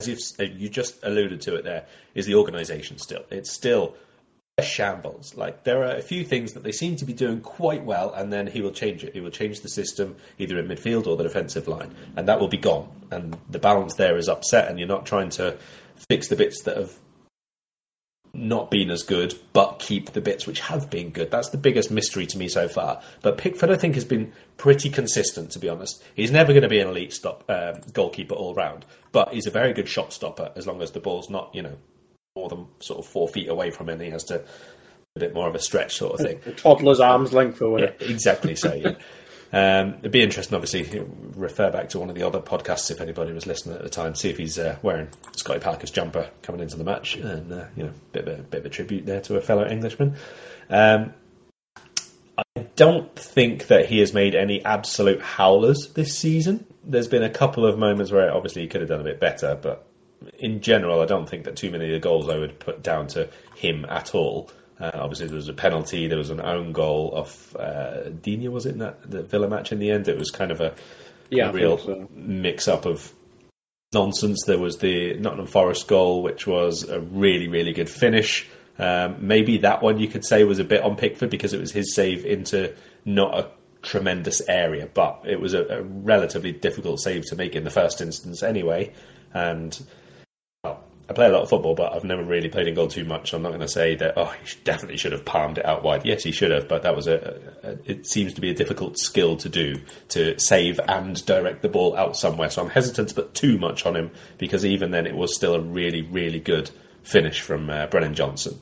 [0.00, 2.96] as you've, you just alluded to it there, is the organisation.
[2.96, 3.96] Still, it's still
[4.62, 5.36] shambles.
[5.36, 8.32] Like there are a few things that they seem to be doing quite well, and
[8.32, 9.12] then he will change it.
[9.12, 12.48] He will change the system either in midfield or the defensive line, and that will
[12.48, 12.88] be gone.
[13.10, 15.56] And the balance there is upset, and you're not trying to
[16.08, 16.92] fix the bits that have
[18.32, 21.30] not been as good, but keep the bits which have been good.
[21.30, 23.00] That's the biggest mystery to me so far.
[23.22, 25.50] But Pickford, I think, has been pretty consistent.
[25.52, 28.84] To be honest, he's never going to be an elite stop um, goalkeeper all round,
[29.12, 31.76] but he's a very good shot stopper as long as the ball's not, you know,
[32.36, 34.00] more than sort of four feet away from him.
[34.00, 34.44] He has to
[35.14, 36.40] a bit more of a stretch sort of thing.
[36.46, 37.94] A toddler's arm's length or whatever.
[38.00, 38.74] Yeah, exactly so.
[38.74, 38.94] Yeah.
[39.52, 43.32] Um, it'd be interesting, obviously, refer back to one of the other podcasts if anybody
[43.32, 46.76] was listening at the time, see if he's uh, wearing Scotty Parker's jumper coming into
[46.76, 49.36] the match, and uh, you know, bit of a bit of a tribute there to
[49.36, 50.16] a fellow Englishman.
[50.68, 51.14] Um,
[52.36, 56.66] I don't think that he has made any absolute howlers this season.
[56.82, 59.54] There's been a couple of moments where obviously he could have done a bit better,
[59.54, 59.86] but
[60.38, 63.06] in general, I don't think that too many of the goals I would put down
[63.08, 64.50] to him at all.
[64.80, 68.66] Uh, obviously, there was a penalty, there was an own goal of uh, Digne, was
[68.66, 70.08] it, in that the Villa match in the end?
[70.08, 70.74] It was kind of a,
[71.30, 72.08] Yeah, a real so.
[72.12, 73.12] mix up of
[73.92, 74.42] nonsense.
[74.46, 78.48] There was the Nottingham Forest goal, which was a really, really good finish.
[78.78, 81.70] Um, maybe that one you could say was a bit on Pickford because it was
[81.70, 83.48] his save into not a
[83.82, 88.00] tremendous area, but it was a, a relatively difficult save to make in the first
[88.00, 88.92] instance anyway.
[89.32, 89.80] And
[91.08, 93.34] I play a lot of football, but I've never really played in goal too much.
[93.34, 94.14] I'm not going to say that.
[94.16, 96.06] Oh, he definitely should have palmed it out wide.
[96.06, 97.90] Yes, he should have, but that was a, a.
[97.90, 101.94] It seems to be a difficult skill to do to save and direct the ball
[101.94, 102.48] out somewhere.
[102.48, 105.54] So I'm hesitant to put too much on him because even then, it was still
[105.54, 106.70] a really, really good
[107.02, 108.58] finish from uh, Brennan Johnson.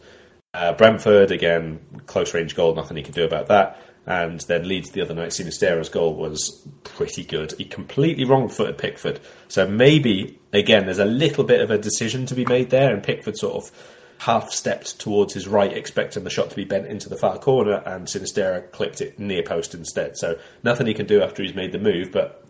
[0.52, 3.80] Uh, Brentford again, close range goal, nothing he could do about that.
[4.04, 7.52] And then Leeds the other night, Sinisterra's goal was pretty good.
[7.52, 9.20] He completely wrong footed Pickford.
[9.48, 13.02] So maybe, again, there's a little bit of a decision to be made there, and
[13.02, 13.70] Pickford sort of
[14.18, 17.82] half stepped towards his right, expecting the shot to be bent into the far corner,
[17.86, 20.16] and Sinisterra clipped it near post instead.
[20.16, 22.44] So nothing he can do after he's made the move, but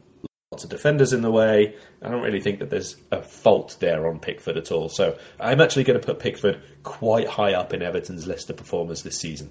[0.53, 1.75] lots of defenders in the way.
[2.03, 4.91] I don't really think that there's a fault there on Pickford at all.
[4.91, 9.03] So I'm actually going to put Pickford quite high up in Everton's list of performers
[9.03, 9.51] this season.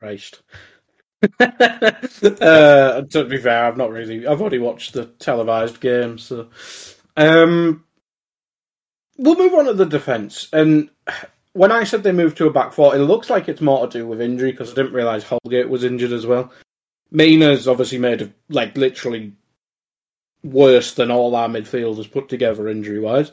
[0.00, 0.42] Christ.
[1.40, 4.26] uh, to be fair, I've not really.
[4.26, 6.48] I've already watched the televised game, so
[7.16, 7.84] um,
[9.18, 10.48] we'll move on to the defence.
[10.52, 10.88] And
[11.52, 13.98] when I said they moved to a back four, it looks like it's more to
[13.98, 16.52] do with injury because I didn't realise Holgate was injured as well.
[17.10, 19.32] Mina's obviously made like literally
[20.42, 23.32] worse than all our midfielders put together injury wise.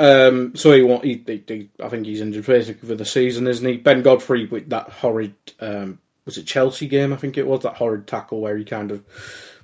[0.00, 1.04] Um, so he won't.
[1.04, 3.76] He, he, he- I think he's injured basically for the season, isn't he?
[3.76, 5.34] Ben Godfrey with that horrid.
[5.60, 7.12] Um, was it Chelsea game?
[7.12, 9.04] I think it was that horrid tackle where he kind of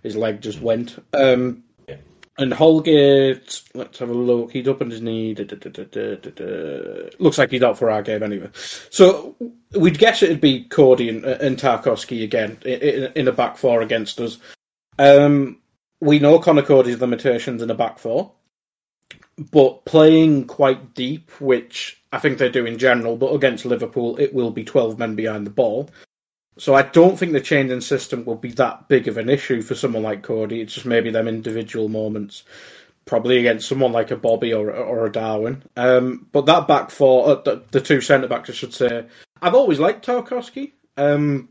[0.03, 1.03] his leg just went.
[1.15, 1.97] Um, Yeah.
[2.39, 4.53] and Holgate, let's have a look.
[4.53, 5.33] He's up on his knee.
[5.35, 7.09] Da, da, da, da, da, da, da.
[7.19, 8.51] Looks like he's out for our game anyway.
[8.91, 9.37] So
[9.75, 14.21] we'd guess it'd be Coady and, and Tarkowski again in, in a back four against
[14.21, 14.39] us.
[14.99, 15.61] Um,
[16.01, 18.33] we know Conor Coady's limitations in a back four,
[19.39, 24.33] but playing quite deep, which I think they do in general, but against Liverpool, it
[24.35, 25.91] will be 12 men behind the ball.
[26.59, 29.75] So I don't think the changing system will be that big of an issue for
[29.75, 30.63] someone like Coady.
[30.63, 32.45] It's just maybe them individual moments,
[33.05, 35.63] probably against someone like a Bobby or or a Darwin.
[35.77, 39.05] Um, but that back four, uh, the, the two centre backs, I should say,
[39.43, 40.73] I've always liked Tarkowski.
[40.97, 41.51] Um,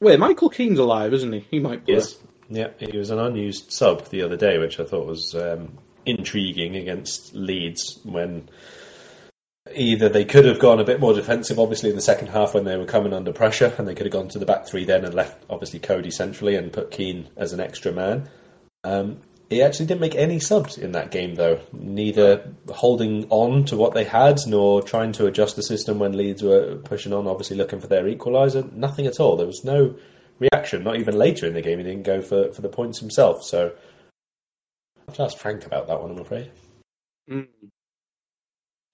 [0.00, 1.46] wait, Michael Keane's alive, isn't he?
[1.48, 1.94] He might play.
[1.94, 2.16] Yes.
[2.50, 6.76] Yeah, he was an unused sub the other day, which I thought was um, intriguing
[6.76, 8.48] against Leeds when
[9.74, 12.64] either they could have gone a bit more defensive, obviously, in the second half when
[12.64, 15.04] they were coming under pressure, and they could have gone to the back three then
[15.04, 18.28] and left, obviously, Coady centrally and put Keane as an extra man.
[18.82, 23.76] Um, he actually didn't make any subs in that game, though, neither holding on to
[23.76, 27.56] what they had nor trying to adjust the system when Leeds were pushing on, obviously
[27.56, 28.70] looking for their equaliser.
[28.72, 29.36] Nothing at all.
[29.36, 29.96] There was no
[30.38, 31.78] reaction, not even later in the game.
[31.78, 33.44] He didn't go for, for the points himself.
[33.44, 33.72] So
[35.14, 36.50] have to ask Frank about that one, I'm afraid.
[37.30, 37.48] Mm.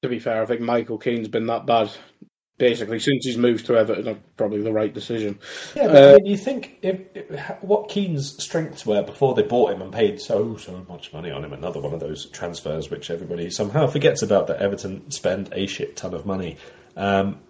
[0.02, 1.90] To be fair, I think Michael Keane's been that bad
[2.58, 4.06] basically since he's moved to Everton.
[4.06, 5.38] uh, Probably the right decision.
[5.74, 9.72] Yeah, but I mean, you think if, if, what Keane's strengths were before they bought
[9.72, 11.52] him and paid so so much money on him?
[11.52, 15.96] Another one of those transfers which everybody somehow forgets about that Everton spend a shit
[15.96, 16.58] ton of money.
[16.96, 17.40] Um,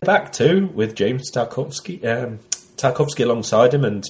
[0.00, 2.40] back to with James Tarkowski, um,
[2.76, 4.04] Tarkowski alongside him, and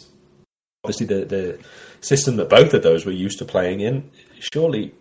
[0.85, 1.59] obviously the the
[2.01, 4.11] system that both of those were used to playing in.
[4.53, 4.92] Surely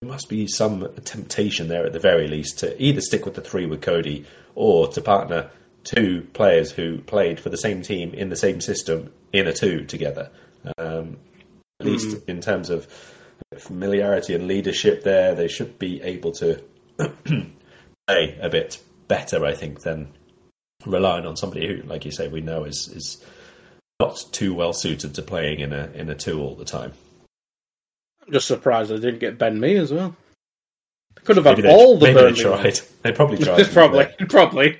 [0.00, 3.40] there must be some temptation there at the very least to either stick with the
[3.40, 5.50] three with Coady or to partner
[5.84, 9.84] two players who played for the same team in the same system in a two
[9.84, 10.30] together.
[10.76, 11.18] Um,
[11.78, 12.86] at least in terms of
[13.58, 16.62] familiarity and leadership, there they should be able to
[18.06, 20.08] play a bit better, I think, than
[20.84, 23.24] relying on somebody who, like you say, we know is is
[24.00, 26.92] not too well suited to playing in a in a two all the time.
[28.26, 30.16] I'm just surprised they didn't get Ben Mee as well.
[31.16, 32.64] They could have had Maybe they, all the maybe they tried.
[32.64, 32.86] ones.
[33.02, 33.66] They probably tried.
[33.72, 34.78] probably, probably.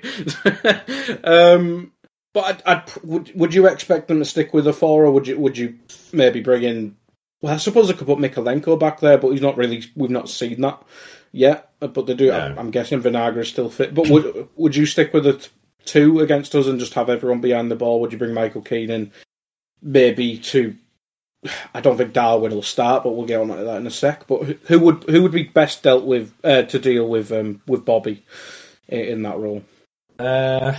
[1.23, 1.91] um,
[2.33, 5.27] but I'd, I'd, would would you expect them to stick with a four, or would
[5.27, 5.77] you would you
[6.13, 6.95] maybe bring in?
[7.41, 9.83] Well, I suppose I could put Mykolenko back there, but he's not really.
[9.95, 10.81] We've not seen that
[11.31, 11.71] yet.
[11.79, 12.27] But they do.
[12.27, 12.55] No.
[12.57, 13.93] I'm guessing Vinagre is still fit.
[13.95, 15.49] But would would you stick with a t-
[15.85, 18.01] two against us and just have everyone behind the ball?
[18.01, 19.11] Would you bring Michael Keane in,
[19.81, 20.75] maybe to?
[21.73, 24.27] I don't think Darwin will start, but we'll get on to that in a sec.
[24.27, 27.85] But who- would who would be best dealt with uh, to deal with um, with
[27.85, 28.23] Bobby
[28.87, 29.63] in, in that role?
[30.19, 30.75] Uh,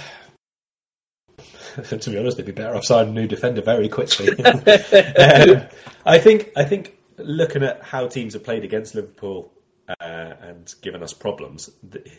[1.89, 4.29] to be honest, they'd be better off signing a new defender very quickly.
[4.45, 5.63] Um,
[6.05, 6.51] I think.
[6.57, 9.53] I think looking at how teams have played against Liverpool
[10.01, 11.71] uh, and given us problems,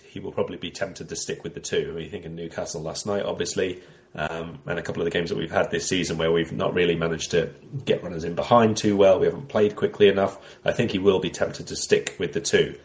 [0.09, 1.89] he will probably be tempted to stick with the two.
[1.89, 3.81] I mean, you think in Newcastle last night, obviously,
[4.15, 6.73] um, and a couple of the games that we've had this season where we've not
[6.73, 7.53] really managed to
[7.86, 9.19] get runners in behind too well.
[9.19, 10.38] We haven't played quickly enough.
[10.63, 12.77] I think he will be tempted to stick with the two.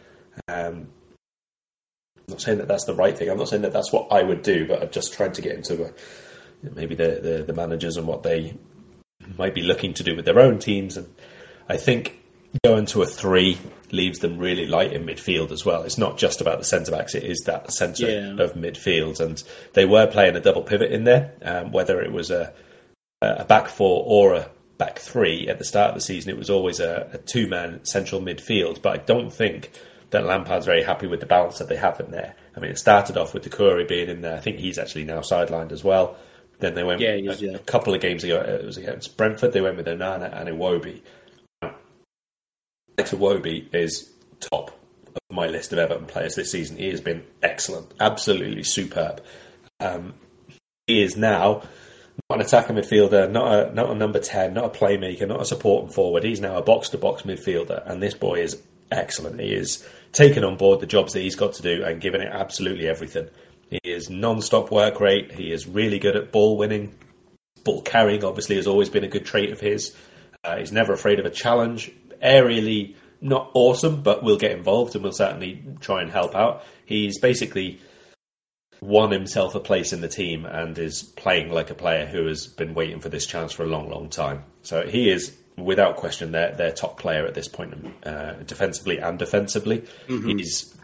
[0.49, 0.89] Um,
[2.17, 3.31] I'm not saying that that's the right thing.
[3.31, 5.53] I'm not saying that that's what I would do, but I've just tried to get
[5.53, 5.93] into a,
[6.63, 8.55] maybe the, the, the managers and what they
[9.37, 10.97] might be looking to do with their own teams.
[10.97, 11.13] And
[11.69, 12.19] I think
[12.65, 13.59] going to a three
[13.91, 15.83] leaves them really light in midfield as well.
[15.83, 18.43] It's not just about the centre backs; it is that centre yeah.
[18.43, 19.43] of midfield, and
[19.75, 21.33] they were playing a double pivot in there.
[21.43, 22.53] Um, whether it was a
[23.21, 26.51] a back four or a back three at the start of the season, it was
[26.51, 28.81] always a, a two man central midfield.
[28.81, 29.71] But I don't think
[30.11, 32.35] that Lampard's very happy with the balance that they have in there.
[32.57, 34.37] I mean, it started off with Doucouré being in there.
[34.37, 36.17] I think he's actually now sidelined as well.
[36.61, 37.53] Then they went yeah, a, yeah.
[37.53, 38.41] a, couple of games ago.
[38.41, 39.53] It was against Brentford.
[39.53, 41.03] They went with Onana and Iwobi.
[42.99, 46.79] Alex Iwobi is top of my list of Everton players this season.
[46.79, 49.23] He has been excellent, absolutely superb.
[49.79, 50.15] Um,
[50.89, 51.63] he is now
[52.29, 55.45] not an attacking midfielder, not a not a number ten, not a playmaker, not a
[55.45, 56.25] supporting forward.
[56.25, 59.39] He's now a box to box midfielder, and this boy is excellent.
[59.39, 62.33] He is taking on board the jobs that he's got to do and giving it
[62.33, 63.29] absolutely everything.
[63.71, 65.31] He is non-stop work rate.
[65.31, 66.97] He is really good at ball winning,
[67.63, 68.25] ball carrying.
[68.25, 69.95] Obviously, has always been a good trait of his.
[70.43, 71.93] Uh, he's never afraid of a challenge.
[72.23, 76.65] Aerially, not awesome, but we'll get involved and we'll certainly try and help out.
[76.85, 77.81] He's basically
[78.81, 82.47] won himself a place in the team and is playing like a player who has
[82.47, 84.45] been waiting for this chance for a long, long time.
[84.63, 89.19] So he is, without question, their their top player at this point, uh, defensively and
[89.19, 89.85] defensively.
[90.07, 90.29] Mm-hmm.
[90.29, 90.75] He's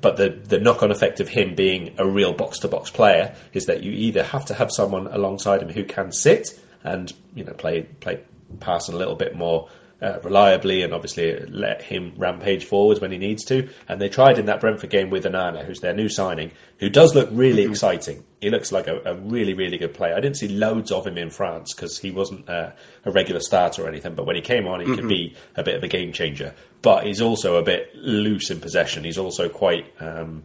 [0.00, 3.34] but the the knock on effect of him being a real box to box player
[3.52, 7.44] is that you either have to have someone alongside him who can sit and you
[7.44, 8.20] know play play
[8.60, 9.68] pass a little bit more
[10.00, 13.68] uh, reliably and obviously let him rampage forwards when he needs to.
[13.88, 17.14] And they tried in that Brentford game with Onana, who's their new signing, who does
[17.14, 17.72] look really mm-hmm.
[17.72, 18.24] exciting.
[18.40, 20.14] He looks like a, a, really, really good player.
[20.14, 22.70] I didn't see loads of him in France because he wasn't uh,
[23.04, 24.94] a regular starter or anything, but when he came on, he mm-hmm.
[24.94, 26.54] could be a bit of a game changer.
[26.80, 29.04] But he's also a bit loose in possession.
[29.04, 29.92] He's also quite.
[30.00, 30.44] Um,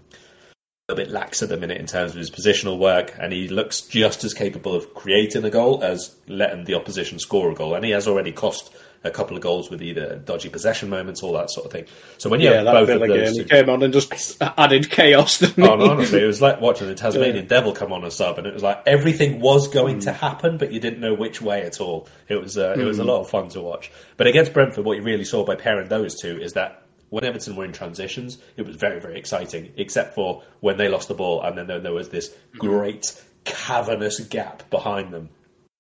[0.89, 3.81] a bit lax at the minute in terms of his positional work, and he looks
[3.81, 7.73] just as capable of creating a goal as letting the opposition score a goal.
[7.73, 11.33] And he has already cost a couple of goals with either dodgy possession moments, all
[11.33, 11.85] that sort of thing.
[12.17, 15.43] So when you yeah, have both of those, he came on and just added chaos.
[15.43, 17.49] oh, no, honestly, it was like watching the Tasmanian yeah.
[17.49, 20.03] Devil come on a sub, and it was like everything was going mm.
[20.03, 22.07] to happen, but you didn't know which way at all.
[22.27, 22.79] It was uh, mm.
[22.79, 23.07] it was a mm.
[23.07, 23.91] lot of fun to watch.
[24.17, 27.55] But against Brentford, what you really saw by pairing those two is that when Everton
[27.55, 31.43] were in transitions, it was very, very exciting, except for when they lost the ball
[31.43, 32.57] and then there was this mm.
[32.57, 35.29] great cavernous gap behind them.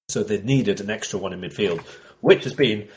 [0.09, 1.81] So they needed an extra one in midfield,
[2.21, 2.87] which has been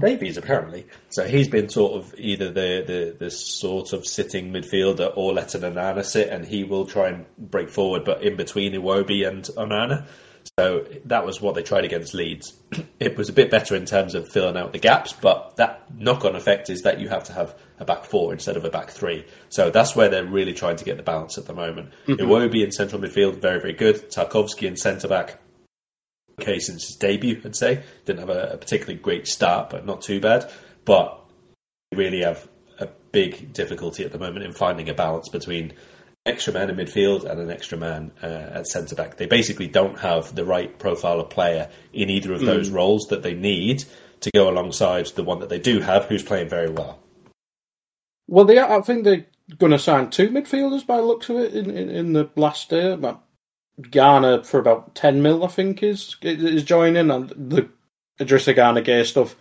[0.00, 0.86] Davies apparently.
[1.10, 5.62] So he's been sort of either the, the, the sort of sitting midfielder or letting
[5.62, 10.06] Onana sit, and he will try and break forward, but in between Iwobi and Onana.
[10.58, 12.54] So that was what they tried against Leeds.
[12.98, 16.34] It was a bit better in terms of filling out the gaps, but that knock-on
[16.34, 19.26] effect is that you have to have a back four instead of a back three.
[19.50, 21.90] So that's where they're really trying to get the balance at the moment.
[22.06, 22.24] Mm-hmm.
[22.24, 24.10] Iwobi in central midfield, very very good.
[24.10, 25.38] Tarkowski in centre back,
[26.40, 27.82] okay since his debut, I'd say.
[28.04, 30.50] Didn't have a, a particularly great start, but not too bad.
[30.84, 31.18] But
[31.90, 35.72] they really have a big difficulty at the moment in finding a balance between
[36.24, 39.16] extra man in midfield and an extra man uh, at centre back.
[39.16, 42.74] They basically don't have the right profile of player in either of those mm.
[42.74, 43.84] roles that they need
[44.20, 46.98] to go alongside the one that they do have, who's playing very well.
[48.26, 49.26] Well, they, I think they're
[49.58, 52.70] going to sign two midfielders by the looks of it in, in, in the last
[52.70, 52.96] day.
[53.90, 57.68] Garner for about ten mil, I think, is is joining, and the
[58.20, 59.36] Idrissa Gana Gueye stuff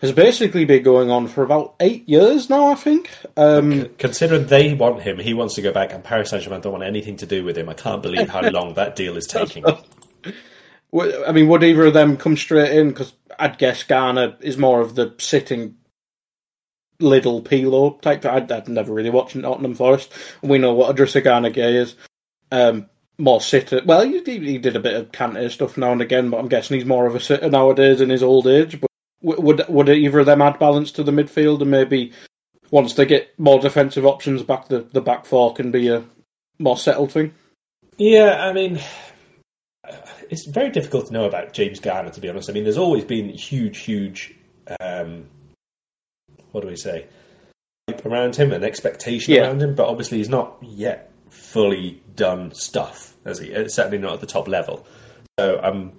[0.00, 2.70] has basically been going on for about eight years now.
[2.70, 3.10] I think.
[3.36, 6.72] Um, Considering they want him, he wants to go back, and Paris Saint Germain don't
[6.72, 7.68] want anything to do with him.
[7.68, 9.64] I can't believe how long that deal is taking.
[10.94, 12.88] I mean, would either of them come straight in?
[12.88, 15.76] Because I'd guess Garner is more of the sitting
[17.00, 18.24] little Pirlo type.
[18.24, 20.12] I'd, I'd never really watched Nottingham Forest.
[20.40, 21.96] And we know what Idrissa Gana Gueye is.
[22.52, 22.88] Um,
[23.18, 23.80] more sitter.
[23.84, 26.76] Well, he, he did a bit of Kante stuff now and again, but I'm guessing
[26.76, 28.80] he's more of a sitter nowadays in his old age.
[28.80, 28.90] But
[29.22, 32.12] would would either of them add balance to the midfield, and maybe
[32.70, 36.04] once they get more defensive options back, the the back four can be a
[36.58, 37.32] more settled thing?
[37.96, 38.80] Yeah, I mean,
[40.30, 42.10] it's very difficult to know about James Garner.
[42.10, 44.34] To be honest, I mean, there's always been huge, huge.
[44.80, 45.26] Um,
[46.50, 47.06] what do we say?
[48.04, 49.42] Around him and expectation yeah.
[49.42, 53.48] around him, but obviously he's not yet fully done stuff, as he?
[53.50, 54.86] It's certainly not at the top level.
[55.38, 55.92] So um,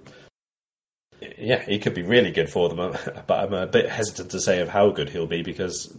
[1.38, 4.60] yeah, he could be really good for them, but I'm a bit hesitant to say
[4.60, 5.94] of how good he'll be because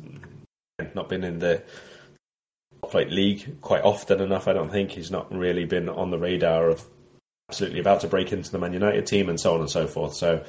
[0.94, 1.64] not been in the
[2.90, 4.48] flight league quite often enough.
[4.48, 6.86] I don't think he's not really been on the radar of
[7.50, 10.14] absolutely about to break into the Man United team and so on and so forth.
[10.16, 10.44] So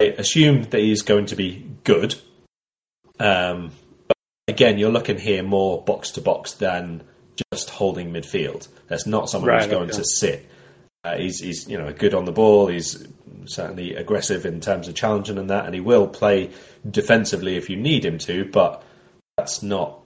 [0.00, 2.14] I assume that he's going to be good.
[3.18, 3.72] Um,
[4.08, 4.16] but
[4.48, 7.02] again, you're looking here more box to box than
[7.52, 8.68] just holding midfield.
[8.88, 9.98] That's not someone Right, who's going okay.
[9.98, 10.50] to sit.
[11.02, 12.66] Uh, he's, he's you know good on the ball.
[12.66, 13.06] He's
[13.46, 16.50] certainly aggressive in terms of challenging and that, and he will play
[16.88, 18.44] defensively if you need him to.
[18.44, 18.82] But
[19.36, 19.99] that's not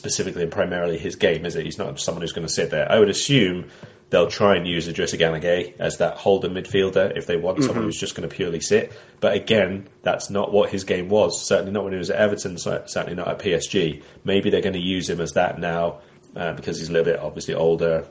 [0.00, 1.64] specifically and primarily his game, is it?
[1.66, 2.90] He's not someone who's going to sit there.
[2.90, 3.68] I would assume
[4.08, 7.84] they'll try and use Idrissa Gana Gueye as that holder midfielder if they want someone
[7.84, 8.92] who's just going to purely sit.
[9.20, 11.46] But again, that's not what his game was.
[11.46, 12.56] Certainly not when he was at Everton.
[12.56, 14.02] Certainly not at PSG.
[14.24, 16.00] Maybe they're going to use him as that now
[16.34, 18.06] uh, because he's a little bit obviously older.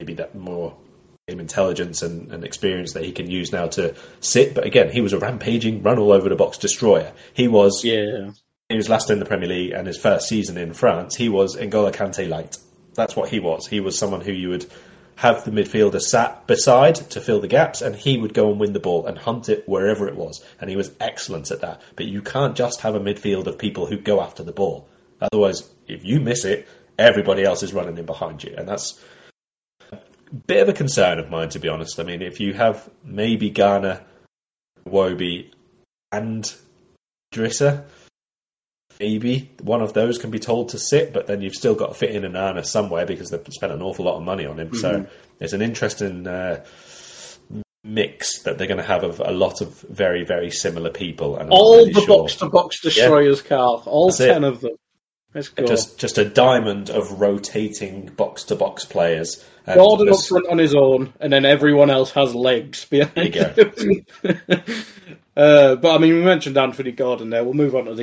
[0.00, 0.76] Maybe that more
[1.28, 4.52] game intelligence and, and experience that he can use now to sit.
[4.52, 7.12] But again, he was a rampaging, run all over the box destroyer.
[7.34, 8.32] He was Yeah.
[8.70, 11.56] He was last in the Premier League and his first season in France, he was
[11.56, 12.56] N'Golo Kante light.
[12.94, 13.66] That's what he was.
[13.66, 14.70] He was someone who you would
[15.16, 18.72] have the midfielder sat beside to fill the gaps, and he would go and win
[18.72, 20.42] the ball and hunt it wherever it was.
[20.60, 21.82] And he was excellent at that.
[21.96, 24.88] But you can't just have a midfield of people who go after the ball.
[25.20, 29.02] Otherwise, if you miss it, everybody else is running in behind you, and that's
[29.90, 29.98] a
[30.46, 31.98] bit of a concern of mine, to be honest.
[31.98, 34.00] I mean, if you have maybe Garner,
[34.86, 35.50] Wobi,
[36.12, 36.54] and
[37.34, 37.84] Drissa,
[39.00, 41.94] maybe one of those can be told to sit, but then you've still got to
[41.94, 44.74] fit in an Anna somewhere because they've spent an awful lot of money on him.
[44.74, 45.06] So
[45.40, 46.64] it's an interesting uh,
[47.82, 51.36] mix that they're going to have of a lot of very, very similar people.
[51.36, 52.18] And I'm All really the sure.
[52.18, 53.82] box to box destroyers, Karl.
[53.86, 54.28] All That's it.
[54.28, 54.76] ten of them.
[55.32, 55.48] Let's.
[55.50, 59.44] Just, just a diamond of rotating box to box players.
[59.64, 63.52] And Gordon up front on his own, and then everyone else has legs behind There
[63.54, 64.06] him.
[65.36, 67.44] uh, but I mean, we mentioned Anthony Gordon there.
[67.44, 68.02] We'll move on to the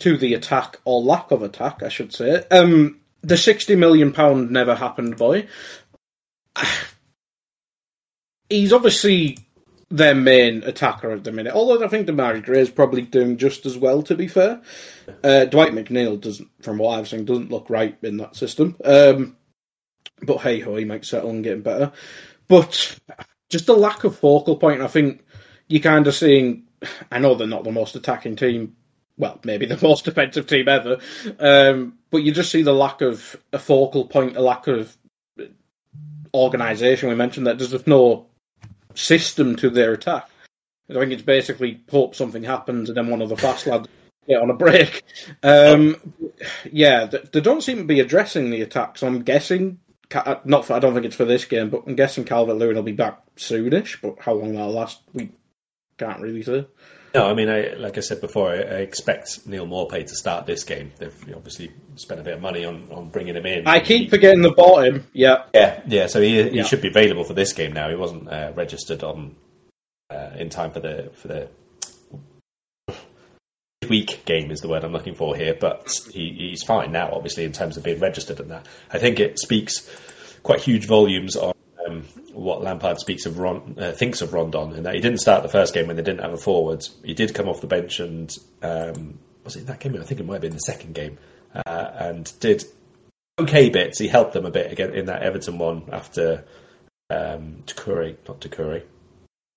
[0.00, 2.44] to the attack or lack of attack, I should say.
[2.50, 5.46] Um, the sixty million pound never happened boy.
[8.50, 9.38] He's obviously
[9.90, 11.54] their main attacker at the minute.
[11.54, 14.02] Although I think Demarai Gray is probably doing just as well.
[14.02, 14.60] To be fair,
[15.22, 18.76] uh, Dwight McNeil doesn't, from what I've seen, doesn't look right in that system.
[18.84, 19.36] Um,
[20.22, 21.92] but hey ho, he might settle and getting better.
[22.48, 22.98] But
[23.50, 24.82] just a lack of focal point.
[24.82, 25.24] I think
[25.68, 26.64] you're kind of seeing.
[27.10, 28.76] I know they're not the most attacking team.
[29.16, 30.98] Well, maybe the most defensive team ever.
[31.38, 34.96] Um, but you just see the lack of a focal point, a lack of
[36.34, 37.08] organisation.
[37.08, 38.26] We mentioned that there's just no
[38.94, 40.28] system to their attack.
[40.90, 43.88] I think it's basically hope something happens and then one of the fast lads
[44.28, 45.02] get on a break.
[45.42, 45.96] Um,
[46.70, 48.98] yeah, they don't seem to be addressing the attack.
[48.98, 49.78] So I'm guessing,
[50.14, 52.76] uh, not for, I don't think it's for this game, but I'm guessing Calvert Lewin
[52.76, 54.00] will be back soonish.
[54.02, 55.30] But how long that'll last, we
[55.96, 56.66] can't really say.
[57.14, 60.46] No, I mean, I, like I said before, I, I expect Neal Maupay to start
[60.46, 60.90] this game.
[60.98, 63.68] They've obviously spent a bit of money on, on bringing him in.
[63.68, 64.52] I keep forgetting the
[64.84, 65.06] him.
[65.12, 66.06] Yeah, Yeah, yeah.
[66.08, 66.64] So he he Yeah.
[66.64, 67.88] should be available for this game now.
[67.88, 69.36] He wasn't uh, registered on
[70.10, 71.48] uh, in time for the for the
[73.88, 75.54] week game is the word I'm looking for here.
[75.58, 78.66] But he, he's fine now, obviously, in terms of being registered and that.
[78.90, 79.88] I think it speaks
[80.42, 81.54] quite huge volumes on
[81.86, 85.42] um, what Lampard speaks of Ron, uh, thinks of Rondon, in that he didn't start
[85.42, 86.86] the first game when they didn't have a forward.
[87.04, 89.94] He did come off the bench and um, was it that game?
[89.94, 91.18] I think it might have been the second game,
[91.54, 92.64] uh, and did
[93.38, 93.98] okay bits.
[93.98, 96.44] He helped them a bit again in that Everton one after
[97.10, 98.82] um, Takuri, not Takuri.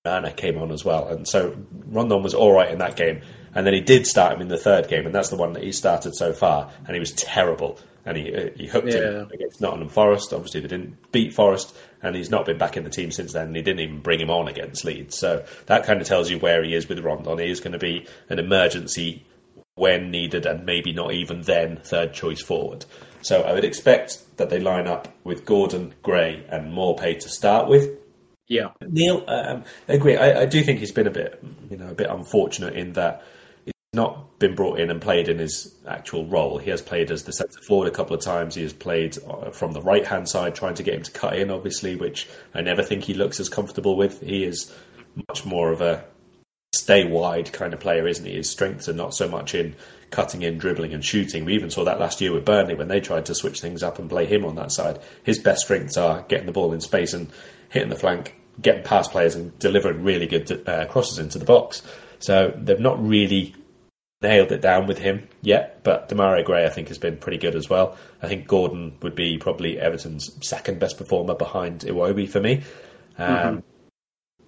[0.05, 1.57] Nana came on as well, and so
[1.87, 3.21] Rondon was all right in that game.
[3.55, 5.63] And then he did start him in the third game, and that's the one that
[5.63, 7.79] he started so far, and he was terrible.
[8.07, 9.21] And he uh, he hooked Yeah.
[9.23, 10.33] him against Nottingham Forest.
[10.33, 13.47] Obviously, they didn't beat Forest, and he's not been back in the team since then.
[13.47, 15.17] And he didn't even bring him on against Leeds.
[15.17, 17.37] So that kind of tells you where he is with Rondon.
[17.39, 19.25] He is going to be an emergency
[19.75, 22.85] when needed, and maybe not even then third choice forward.
[23.21, 27.67] So I would expect that they line up with Gordon, Gray, and Maupay to start
[27.67, 27.89] with.
[28.47, 28.69] yeah.
[28.87, 30.15] Neal, um, I agree.
[30.15, 33.23] I, I do think he's been a bit, you know, a bit unfortunate in that
[33.93, 36.57] not been brought in and played in his actual role.
[36.57, 38.55] He has played as the centre forward a couple of times.
[38.55, 41.37] He has played uh, from the right hand side, trying to get him to cut
[41.37, 44.21] in, obviously, which I never think he looks as comfortable with.
[44.21, 44.73] He is
[45.27, 46.03] much more of a
[46.73, 48.35] stay wide kind of player, isn't he?
[48.35, 49.75] His strengths are not so much in
[50.11, 51.45] cutting in, dribbling, and shooting.
[51.45, 53.99] We even saw that last year with Burnley when they tried to switch things up
[53.99, 54.99] and play him on that side.
[55.23, 57.29] His best strengths are getting the ball in space and
[57.69, 61.81] hitting the flank, getting past players, and delivering really good uh, crosses into the box.
[62.19, 63.55] So they've not really
[64.21, 67.55] nailed it down with him yet, but Demarai Gray I think has been pretty good
[67.55, 67.97] as well.
[68.21, 72.63] I think Gordon would be probably Everton's second best performer behind Iwobi for me.
[73.17, 73.63] Um,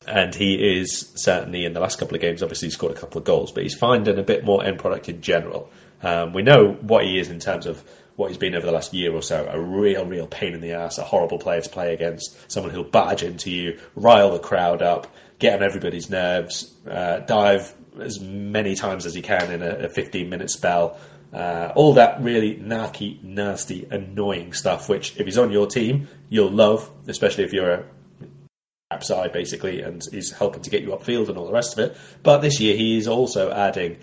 [0.08, 2.42] and he is certainly in the last couple of games.
[2.42, 5.08] Obviously, he scored a couple of goals, but he's finding a bit more end product
[5.08, 5.70] in general.
[6.02, 7.84] Um, we know what he is in terms of
[8.16, 10.74] what he's been over the last year or so a real, real pain in the
[10.74, 14.82] ass, a horrible player to play against, someone who'll barge into you, rile the crowd
[14.82, 15.08] up,
[15.40, 19.90] get on everybody's nerves, uh, dive as many times as he can in a, a
[19.90, 21.00] 15 minute spell.
[21.32, 26.50] Uh, all that really narky, nasty, annoying stuff, which if he's on your team, you'll
[26.50, 27.86] love, especially if you're
[28.92, 31.80] a side basically, and he's helping to get you upfield and all the rest of
[31.80, 31.98] it.
[32.24, 33.98] But this year he is also adding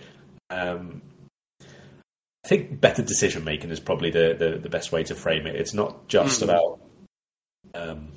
[0.51, 1.03] um,
[2.47, 5.57] I think better decision making is probably the, the, the, best way to frame it.
[5.57, 6.44] It's not just mm.
[6.44, 6.80] about
[7.74, 8.12] um,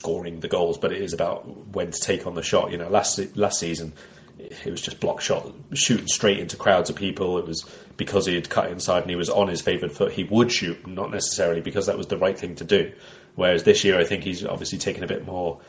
[0.00, 2.72] scoring the goals, but it is about when to take on the shot.
[2.72, 3.92] You know, last last season
[4.38, 7.38] it was just block shot, shooting straight into crowds of people.
[7.38, 7.64] It was
[7.96, 10.12] because he had cut inside and he was on his favoured foot.
[10.12, 12.92] He would shoot, not necessarily because that was the right thing to do.
[13.34, 15.60] Whereas this year, I think he's obviously taken a bit more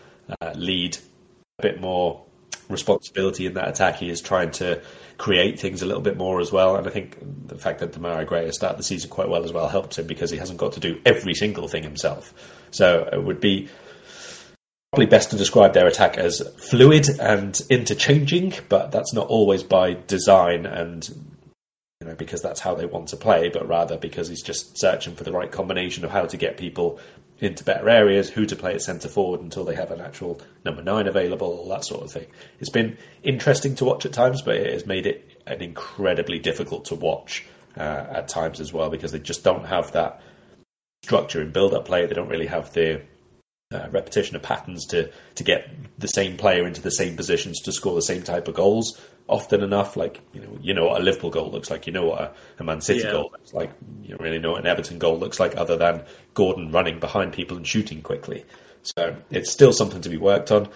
[0.42, 0.98] uh, lead,
[1.60, 2.24] a bit more
[2.70, 3.96] responsibility in that attack.
[3.96, 4.82] He is trying to
[5.18, 6.76] create things a little bit more as well.
[6.76, 9.54] And I think the fact that Demarai Gray has started the season quite well as
[9.54, 12.34] well helps him because he hasn't got to do every single thing himself.
[12.72, 13.70] So it would be
[14.92, 19.94] probably best to describe their attack as fluid and interchanging, but that's not always by
[20.08, 21.08] design and
[22.00, 25.16] you know because that's how they want to play, but rather because he's just searching
[25.16, 27.00] for the right combination of how to get people
[27.40, 30.82] into better areas, who to play at centre forward until they have an actual number
[30.82, 32.26] nine available, all that sort of thing.
[32.60, 36.86] It's been interesting to watch at times, but it has made it an incredibly difficult
[36.86, 37.46] to watch
[37.78, 40.22] uh, at times as well because they just don't have that
[41.04, 42.06] structure in build-up play.
[42.06, 43.04] They don't really have the
[43.74, 47.72] uh, repetition of patterns to to get the same player into the same positions to
[47.72, 49.98] score the same type of goals often enough.
[49.98, 51.86] Like you know, you know what a Liverpool goal looks like.
[51.86, 53.12] You know what a, a Man City yeah.
[53.12, 53.72] goal looks like.
[54.02, 56.04] You don't really know what an Everton goal looks like, other than
[56.34, 58.46] Gordon running behind people and shooting quickly.
[58.84, 60.70] So it's still something to be worked on.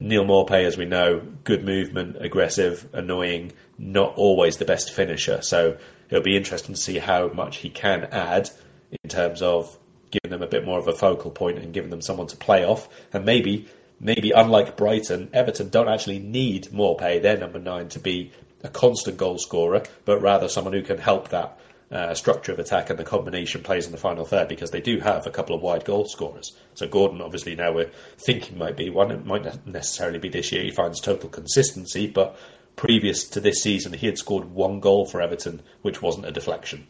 [0.00, 5.40] Neal Maupay, as we know, good movement, aggressive, annoying, not always the best finisher.
[5.42, 5.78] So
[6.10, 8.50] it'll be interesting to see how much he can add
[8.90, 9.78] in terms of
[10.12, 12.64] giving them a bit more of a focal point and giving them someone to play
[12.64, 13.66] off, and maybe
[13.98, 18.32] maybe unlike Brighton, Everton don't actually need Maupay, their number nine, to be
[18.62, 21.58] a constant goal scorer, but rather someone who can help that
[21.90, 24.98] uh, structure of attack and the combination plays in the final third because they do
[24.98, 26.56] have a couple of wide goal scorers.
[26.74, 29.10] So Gordon, obviously, now we're thinking might be one.
[29.10, 30.62] It might not necessarily be this year.
[30.62, 32.36] He finds total consistency, but
[32.76, 36.86] previous to this season, he had scored one goal for Everton, which wasn't a deflection.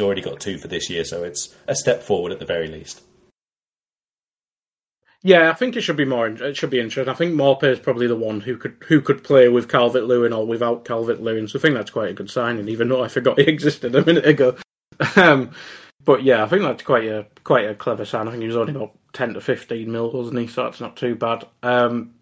[0.00, 3.02] Already got two for this year, so it's a step forward at the very least.
[5.22, 6.28] Yeah, I think it should be more.
[6.28, 7.12] It should be interesting.
[7.12, 10.32] I think Maupay is probably the one who could who could play with Calvert Lewin
[10.32, 11.46] or without Calvert Lewin.
[11.46, 14.04] So I think that's quite a good signing, even though I forgot he existed a
[14.04, 14.56] minute ago.
[15.16, 15.50] Um,
[16.04, 18.28] but yeah, I think that's quite a quite a clever sign.
[18.28, 20.46] I think he was only about ten to fifteen mil, wasn't he?
[20.46, 21.46] So that's not too bad.
[21.62, 22.14] Um,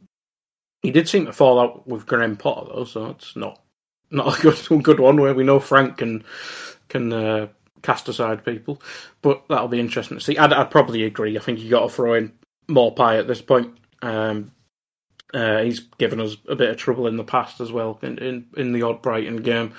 [0.82, 3.60] he did seem to fall out with Graham Potter though, so it's not
[4.10, 5.20] not a good good one.
[5.20, 6.24] Where we know Frank can
[6.88, 7.48] can uh,
[7.82, 8.80] cast aside people,
[9.22, 10.36] but that'll be interesting to see.
[10.36, 11.36] I'd, I'd probably agree.
[11.36, 12.32] I think you got to throw in
[12.68, 13.76] Maupay at this point.
[14.02, 14.52] Um,
[15.34, 18.46] uh, he's given us a bit of trouble in the past as well in, in,
[18.56, 19.74] in the odd Brighton game,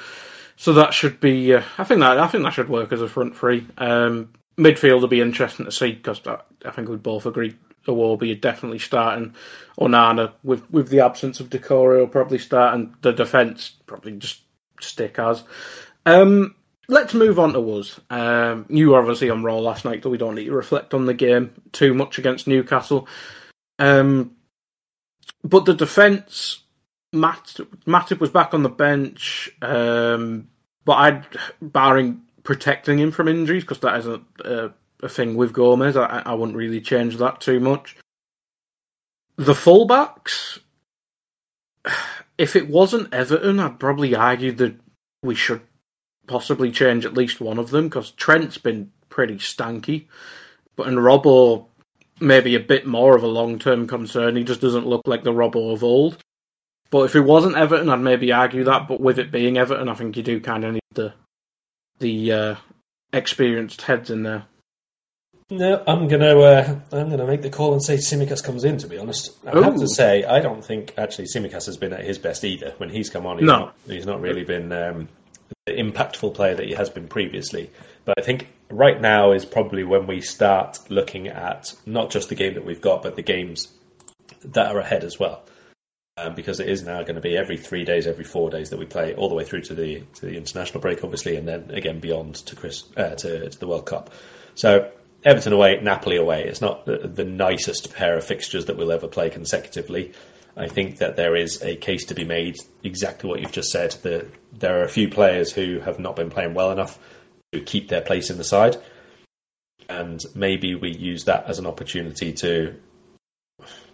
[0.55, 1.55] so that should be.
[1.55, 3.65] Uh, I think that I think that should work as a front three.
[3.77, 7.55] Um, midfield will be interesting to see because I, think we'd both agree
[7.87, 9.33] Iwobi definitely starting.
[9.79, 14.41] Onana with with the absence of will probably start, and the defence probably just
[14.81, 15.43] stick as.
[16.05, 16.55] Um,
[16.89, 17.99] let's move on to us.
[18.09, 21.05] Um, you were obviously on roll last night, so we don't need to reflect on
[21.05, 23.07] the game too much against Newcastle.
[23.77, 24.35] Um,
[25.43, 26.63] but the defence,
[27.13, 30.49] Matt, Matip was back on the bench, um,
[30.83, 31.25] but I'd
[31.61, 34.71] barring protecting him from injuries because that is a, a,
[35.03, 35.95] a, thing with Gomez.
[35.95, 37.95] I, I wouldn't really change that too much.
[39.37, 40.59] The fullbacks,
[42.37, 44.75] if it wasn't Everton, I'd probably argue that
[45.21, 45.61] we should
[46.29, 50.05] possibly change at least one of them because Trent's been pretty stanky,
[50.75, 51.65] but in Robbo
[52.21, 54.35] maybe a bit more of a long term concern.
[54.35, 56.17] He just doesn't look like the Robbo of old.
[56.91, 58.87] But if it wasn't Everton, I'd maybe argue that.
[58.87, 61.13] But with it being Everton, I think you do kind of need the
[61.99, 62.55] the uh,
[63.13, 64.45] experienced heads in there.
[65.51, 68.77] No, I'm gonna uh, I'm gonna make the call and say Tsimikas comes in.
[68.77, 69.61] To be honest, I Ooh.
[69.61, 72.73] have to say I don't think actually Tsimikas has been at his best either.
[72.77, 73.59] When he's come on, he's no.
[73.59, 75.07] not, he's not really been um,
[75.67, 77.69] impactful player that he has been previously.
[78.05, 82.35] But I think right now is probably when we start looking at not just the
[82.35, 83.67] game that we've got, but the games
[84.43, 85.43] that are ahead as well.
[86.17, 88.79] Um, because it is now going to be every three days, every four days that
[88.79, 91.71] we play, all the way through to the to the international break, obviously, and then
[91.71, 94.11] again beyond to Chris uh, to, to the World Cup.
[94.55, 94.91] So
[95.23, 96.43] Everton away, Napoli away.
[96.43, 100.13] It's not the, the, nicest pair of fixtures that we'll ever play consecutively.
[100.57, 103.91] I think that there is a case to be made, exactly what you've just said.
[104.03, 106.99] That there are a few players who have not been playing well enough
[107.53, 108.77] to keep their place in the side,
[109.87, 112.75] and maybe we use that as an opportunity to,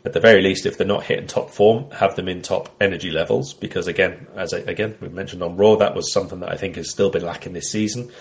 [0.03, 3.12] at the very least, if they're not hitting top form, have them in top energy
[3.12, 3.53] levels.
[3.53, 6.76] Because again, as I, again we mentioned on Raw, that was something that I think
[6.76, 8.12] has still been lacking this season.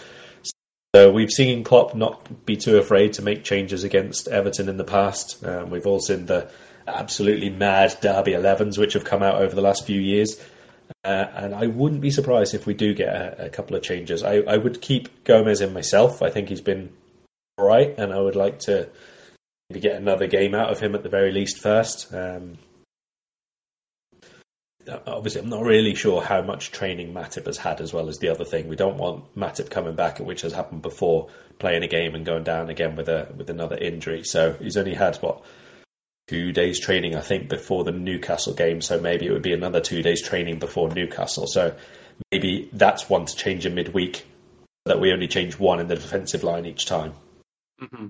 [0.95, 4.85] So we've seen Klopp not be too afraid to make changes against Everton in the
[4.85, 5.45] past.
[5.45, 6.49] Um, we've all seen the
[6.87, 10.41] absolutely mad Derby 11s which have come out over the last few years.
[11.03, 14.22] Uh, and I wouldn't be surprised if we do get a, a couple of changes.
[14.22, 16.22] I, I, would keep Gomez in myself.
[16.22, 16.93] I think he's been
[17.57, 18.89] all right, and I would like to
[19.68, 22.12] maybe get another game out of him at the very least first.
[22.12, 22.59] Um,
[25.07, 28.28] obviously, I'm not really sure how much training Matip has had as well as the
[28.28, 28.68] other thing.
[28.68, 31.28] We don't want Matip coming back, which has happened before,
[31.59, 34.24] playing a game and going down again with a with another injury.
[34.24, 35.45] So he's only had what
[36.27, 38.81] two days training, I think, before the Newcastle game.
[38.81, 41.47] So maybe it would be another two days training before Newcastle.
[41.47, 41.77] So
[42.33, 44.27] maybe that's one to change in midweek,
[44.87, 47.12] that we only change one in the defensive line each time.
[47.81, 48.07] Mm-hmm.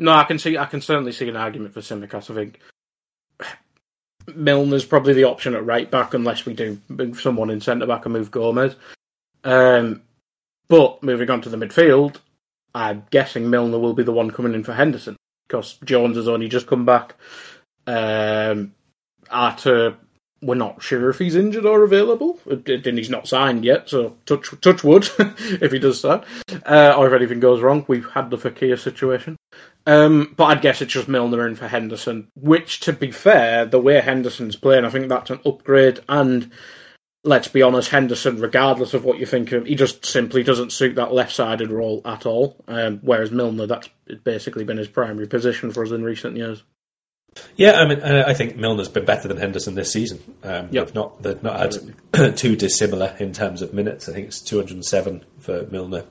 [0.00, 0.56] No, I can see.
[0.56, 2.30] I can certainly see an argument for Tsimikas.
[2.30, 2.60] I think
[4.34, 8.06] Milner's probably the option at right back unless we do move someone in centre back
[8.06, 8.76] and move Gomez.
[9.44, 10.02] Um,
[10.68, 12.16] but moving on to the midfield,
[12.74, 15.16] I'm guessing Milner will be the one coming in for Henderson
[15.50, 17.16] because Jones has only just come back.
[17.86, 18.72] Um,
[19.30, 19.96] Arthur,
[20.40, 23.88] we're not sure if he's injured or available, and he's not signed yet.
[23.88, 26.24] So touch touch wood if he does start,
[26.64, 27.84] uh, or if anything goes wrong.
[27.88, 29.36] We've had the Fakir situation.
[29.86, 33.80] Um, but I'd guess it's just Milner in for Henderson, which, to be fair, the
[33.80, 36.00] way Henderson's playing, I think that's an upgrade.
[36.08, 36.52] And
[37.24, 40.72] let's be honest, Henderson, regardless of what you think of him, he just simply doesn't
[40.72, 42.56] suit that left sided role at all.
[42.66, 43.88] Um, whereas Milner, that's
[44.24, 46.62] basically been his primary position for us in recent years.
[47.56, 50.20] Yeah, I mean, uh, I think Milner's been better than Henderson this season.
[50.42, 50.86] Um, yep.
[50.86, 51.60] They've not they've not
[52.12, 54.08] had too dissimilar in terms of minutes.
[54.08, 56.04] I think it's 207 for Milner,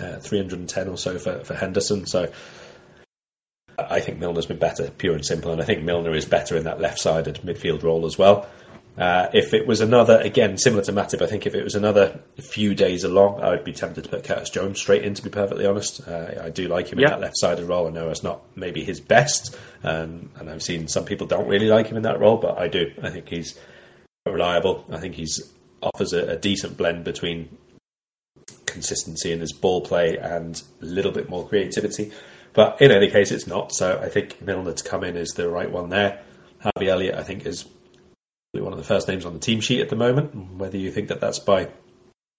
[0.00, 2.06] uh, 310 or so for, for Henderson.
[2.06, 2.30] So
[3.76, 6.64] I think Milner's been better, pure and simple, and I think Milner is better in
[6.64, 8.48] that left-sided midfield role as well.
[8.98, 12.18] Uh, if it was another, again, similar to Matip, I think if it was another
[12.40, 15.28] few days along, I would be tempted to put Curtis Jones straight in, to be
[15.28, 16.06] perfectly honest.
[16.08, 17.06] Uh, I do like him yeah.
[17.06, 17.86] in that left sided role.
[17.86, 21.68] I know it's not maybe his best, um, and I've seen some people don't really
[21.68, 22.90] like him in that role, but I do.
[23.02, 23.58] I think he's
[24.24, 24.84] reliable.
[24.90, 27.54] I think he's offers a, a decent blend between
[28.64, 32.12] consistency in his ball play and a little bit more creativity.
[32.54, 33.72] But in any case, it's not.
[33.72, 36.22] So I think Milner to come in is the right one there.
[36.60, 37.66] Harvey Elliott, I think, is
[38.60, 40.56] one of the first names on the team sheet at the moment.
[40.56, 41.68] Whether you think that that's by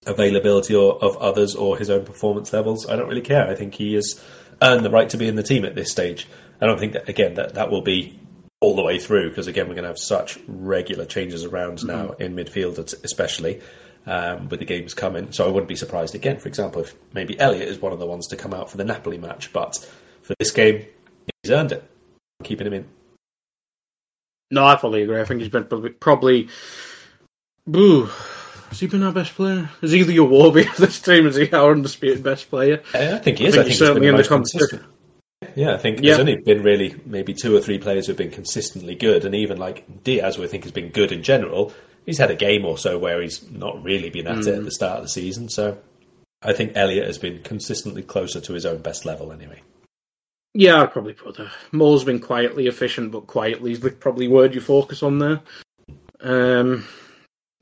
[0.06, 3.48] availability or of others or his own performance levels, I don't really care.
[3.48, 4.22] I think he has
[4.62, 6.26] earned the right to be in the team at this stage.
[6.60, 8.18] I don't think that again that that will be
[8.60, 11.88] all the way through because again we're going to have such regular changes around mm-hmm.
[11.88, 13.60] now in midfield, especially.
[14.06, 16.38] Um, with the games coming, so I wouldn't be surprised again.
[16.38, 18.84] For example, if maybe Elliott is one of the ones to come out for the
[18.84, 19.76] Napoli match, but
[20.22, 20.86] for this game,
[21.42, 21.84] he's earned it.
[22.40, 22.88] I'm keeping him in.
[24.50, 25.20] No, I fully agree.
[25.20, 26.48] I think he's been probably.
[27.74, 28.04] ooh,
[28.68, 29.70] has he been our best player?
[29.82, 31.26] Is he the Iwobi of this team?
[31.26, 32.82] Is he our undisputed best player?
[32.94, 33.54] Yeah, I think he is.
[33.54, 34.84] I think, I think he's certainly in the competition.
[35.54, 36.10] Yeah, I think yeah.
[36.10, 39.58] there's only been really maybe two or three players who've been consistently good, and even
[39.58, 41.72] like Diaz, who I think has been good in general.
[42.06, 44.46] He's had a game or so where he's not really been at mm.
[44.46, 44.64] it at mm.
[44.64, 45.48] the start of the season.
[45.48, 45.78] So
[46.42, 49.60] I think Elliott has been consistently closer to his own best level anyway.
[50.54, 51.50] Yeah, I'd probably put that.
[51.72, 55.40] Moore's been quietly efficient, but quietly is probably word you focus on there.
[56.20, 56.86] Um,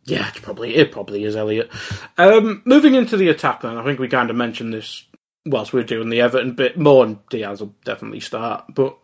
[0.04, 1.70] yeah, it's probably it probably is Elliott.
[2.16, 5.04] Um, moving into the attack, then I think we kind of mentioned this
[5.44, 6.78] whilst we are doing the Everton bit.
[6.78, 8.96] More and Diaz will definitely start, but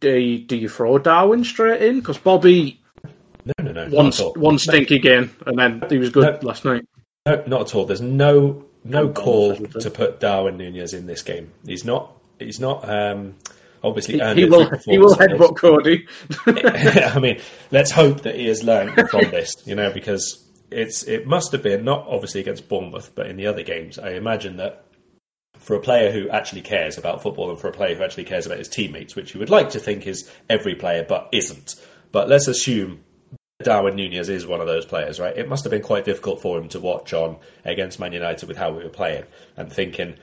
[0.00, 2.00] do you, do you throw Darwin straight in?
[2.00, 2.80] Because Bobby,
[3.44, 5.02] no, no, no, one one stinky no.
[5.02, 6.86] game, and then he was good no, last night.
[7.24, 7.86] No, not at all.
[7.86, 11.50] There's no no call to put Darwin Nunez in this game.
[11.64, 13.34] He's not he's not um,
[13.82, 16.06] obviously he, he will he will headbutt Coady.
[16.46, 21.26] I mean, let's hope that he has learned from this, you know, because it's it
[21.26, 23.98] must have been not obviously against Bournemouth, but in the other games.
[23.98, 24.84] I imagine that
[25.58, 28.46] for a player who actually cares about football and for a player who actually cares
[28.46, 31.74] about his teammates, which you would like to think is every player, but isn't.
[32.12, 33.00] But let's assume
[33.62, 35.36] Darwin Nunez is one of those players, right?
[35.36, 38.56] It must have been quite difficult for him to watch on against Man United with
[38.56, 39.24] how we were playing
[39.56, 40.16] and thinking,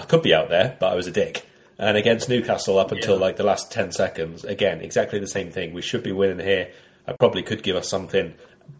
[0.00, 1.46] I could be out there, but I was a dick.
[1.78, 3.20] And against Newcastle, up until yeah.
[3.20, 5.74] like the last 10 seconds, again, exactly the same thing.
[5.74, 6.70] We should be winning here.
[7.06, 8.34] I probably could give us something,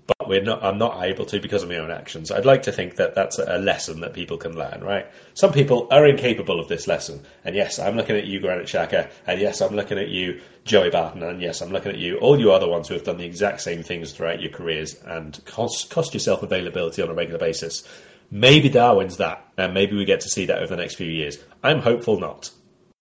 [0.06, 0.62] but we're not.
[0.62, 2.30] I'm not able to because of my own actions.
[2.30, 4.82] I'd like to think that that's a lesson that people can learn.
[4.82, 5.06] Right?
[5.34, 9.10] Some people are incapable of this lesson, and yes, I'm looking at you, Granit Xhaka,
[9.26, 12.38] and yes, I'm looking at you, Joey Barton, and yes, I'm looking at you, all
[12.38, 15.90] you other ones who have done the exact same things throughout your careers and cost
[15.90, 17.86] cost yourself availability on a regular basis.
[18.31, 21.39] Maybe Darwin's that, and maybe we get to see that over the next few years.
[21.62, 22.51] I'm hopeful not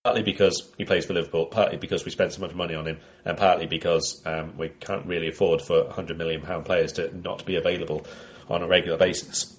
[0.04, 2.98] partly because he plays for Liverpool, partly because we spent so much money on him,
[3.26, 7.46] and partly because um, we can't really afford for 100 million pound players to not
[7.46, 8.06] be available
[8.50, 9.56] on a regular basis.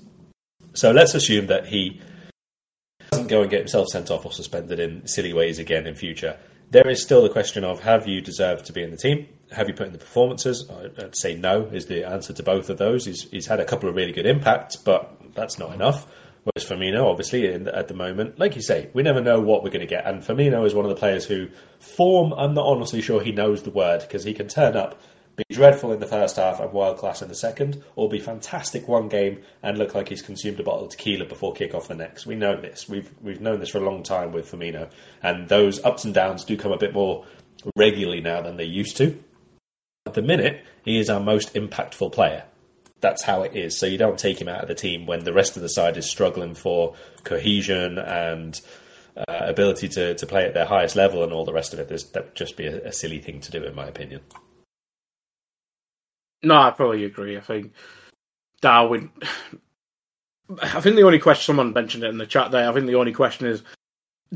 [0.72, 2.00] So let's assume that he
[3.10, 6.38] doesn't go and get himself sent off or suspended in silly ways again in future.
[6.70, 9.28] There is still the question of have you deserved to be in the team?
[9.52, 10.68] Have you put in the performances?
[10.98, 13.04] I'd say no is the answer to both of those.
[13.04, 16.06] He's, he's had a couple of really good impacts, but that's not enough.
[16.44, 19.70] Whereas Firmino, obviously, in, at the moment, like you say, we never know what we're
[19.70, 20.06] going to get.
[20.06, 21.48] And Firmino is one of the players who,
[21.80, 25.00] form, I'm not honestly sure he knows the word because he can turn up,
[25.36, 28.88] be dreadful in the first half and world class in the second, or be fantastic
[28.88, 31.94] one game and look like he's consumed a bottle of tequila before kick off the
[31.94, 32.26] next.
[32.26, 32.88] We know this.
[32.88, 34.90] We've we've known this for a long time with Firmino,
[35.22, 37.26] and those ups and downs do come a bit more
[37.76, 39.22] regularly now than they used to.
[40.10, 42.44] At the minute, he is our most impactful player
[43.00, 43.78] that's how it is.
[43.78, 45.96] So you don't take him out of the team when the rest of the side
[45.96, 46.94] is struggling for
[47.24, 48.60] cohesion and
[49.16, 51.88] uh, ability to, to play at their highest level and all the rest of it.
[51.88, 54.20] There's, that would just be a, a, silly thing to do, in my opinion.
[56.42, 57.36] No, I probably agree.
[57.36, 57.72] I think
[58.60, 59.10] Darwin.
[60.62, 62.68] I think the only question someone mentioned it in the chat there.
[62.68, 63.62] I think the only question is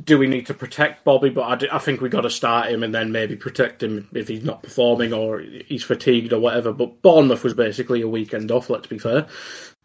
[0.02, 1.30] do we need to protect Bobby?
[1.30, 4.08] But I, do, I think we got to start him and then maybe protect him
[4.12, 6.72] if he's not performing or he's fatigued or whatever.
[6.72, 8.70] But Bournemouth was basically a weekend off.
[8.70, 9.26] Let's be fair.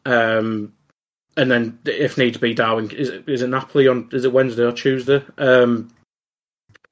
[0.06, 0.74] Um,
[1.38, 4.10] and then if needs be, Darwin is it, is it Napoli on?
[4.12, 5.24] Is it Wednesday or Tuesday?
[5.38, 5.90] Um,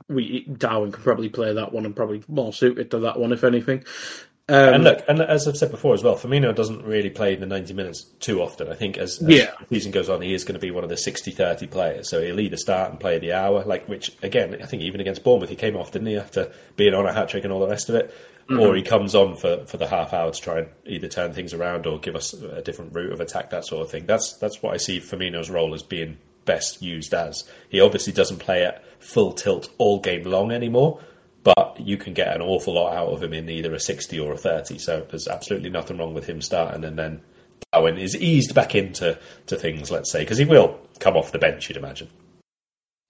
[0.10, 3.44] we Darwin can probably play that one and probably more suited to that one if
[3.44, 3.84] anything.
[4.50, 7.46] Um, and look, and as I've said before as well, Firmino doesn't really play the
[7.46, 8.70] 90 minutes too often.
[8.70, 9.52] I think as, as yeah.
[9.60, 12.10] the season goes on, he is going to be one of the 60-30 players.
[12.10, 15.26] So he'll either start and play the hour, like which again, I think even against
[15.26, 17.68] Bournemouth, he came off, didn't he, after being on a hat trick and all the
[17.68, 18.16] rest of it,
[18.50, 18.62] mm-hmm.
[18.62, 21.54] or he comes on for, for the half hour to try and either turn things
[21.54, 24.06] around or give us a different route of attack, that sort of thing.
[24.06, 27.44] That's that's what I see Firmino's role as being best used as.
[27.68, 31.02] He obviously doesn't play at full tilt all game long anymore
[31.56, 34.34] but you can get an awful lot out of him in either a 60 or
[34.34, 34.80] a 30.
[34.80, 37.22] So there's absolutely nothing wrong with him starting and then
[37.72, 41.40] Darwin is eased back into to things, let's say, because he will come off the
[41.40, 42.10] bench, you'd imagine.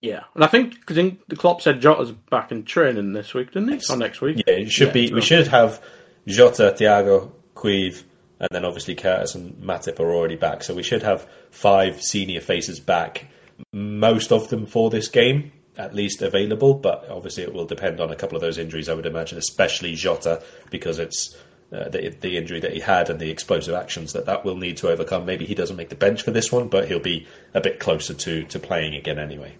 [0.01, 3.69] Yeah, and I think because the Klopp said Jota's back in training this week, didn't
[3.69, 3.91] he?
[3.91, 4.37] Or next week?
[4.45, 5.13] Yeah, it should yeah, be.
[5.13, 5.81] We should have
[6.27, 8.03] Jota, Thiago, Caoimh,
[8.39, 10.63] and then obviously Curtis and Matip are already back.
[10.63, 13.25] So we should have five senior faces back,
[13.73, 18.11] most of them for this game at least available, but obviously it will depend on
[18.11, 21.37] a couple of those injuries, I would imagine, especially Jota, because it's
[21.71, 24.77] uh, the, the injury that he had and the explosive actions that that will need
[24.77, 25.25] to overcome.
[25.25, 28.13] Maybe he doesn't make the bench for this one, but he'll be a bit closer
[28.13, 29.55] to, to playing again anyway.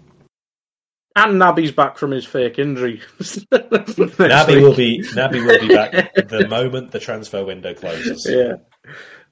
[1.16, 3.02] And Naby's back from his fake injury.
[3.20, 8.26] Naby will be Naby will be back the moment the transfer window closes.
[8.30, 8.58] Yeah,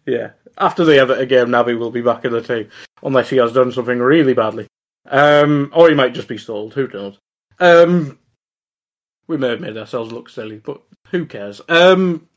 [0.05, 0.31] yeah.
[0.57, 2.69] After the Everton game, Naby will be back in the team,
[3.03, 4.67] unless he has done something really badly.
[5.05, 6.73] Um, or he might just be stalled.
[6.73, 7.19] Who knows?
[7.59, 8.19] Um,
[9.27, 11.61] we may have made ourselves look silly, but who cares?
[11.69, 12.27] Um,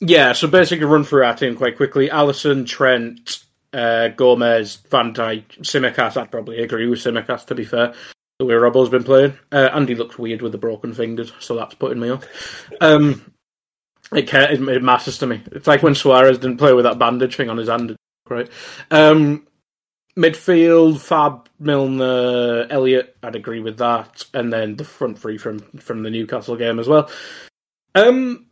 [0.00, 2.08] yeah, so basically, run through our team quite quickly.
[2.08, 3.42] Alisson, Trent,
[3.72, 6.16] uh, Gomez, Van Tsimikas.
[6.16, 7.94] I'd probably agree with Tsimikas, to be fair.
[8.38, 9.38] The way Robbo's been playing.
[9.50, 12.70] Uh, Andy looks weird with the broken fingers, so that's putting me off.
[12.82, 13.32] Um,
[14.12, 15.42] it, it, matters to me.
[15.52, 17.96] It's like when Suarez didn't play with that bandage thing on his hand,
[18.28, 18.48] right?
[18.90, 19.46] Um,
[20.16, 23.16] Midfield, Fab, Milner, Elliott.
[23.22, 26.88] I'd agree with that, and then the front three from from the Newcastle game as
[26.88, 27.10] well.
[27.94, 28.46] Um,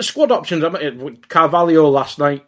[0.00, 0.64] squad options.
[1.28, 2.46] Carvalho last night.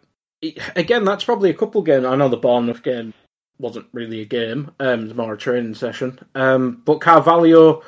[0.77, 2.05] Again, that's probably a couple games.
[2.05, 3.15] I know the Bournemouth game
[3.59, 6.19] wasn't really a game; um, it's more a training session.
[6.35, 7.83] Um, but Carvalho,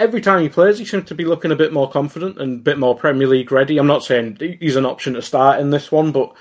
[0.00, 2.62] every time he plays, he seems to be looking a bit more confident and a
[2.62, 3.78] bit more Premier League ready.
[3.78, 6.34] I'm not saying he's an option to start in this one, but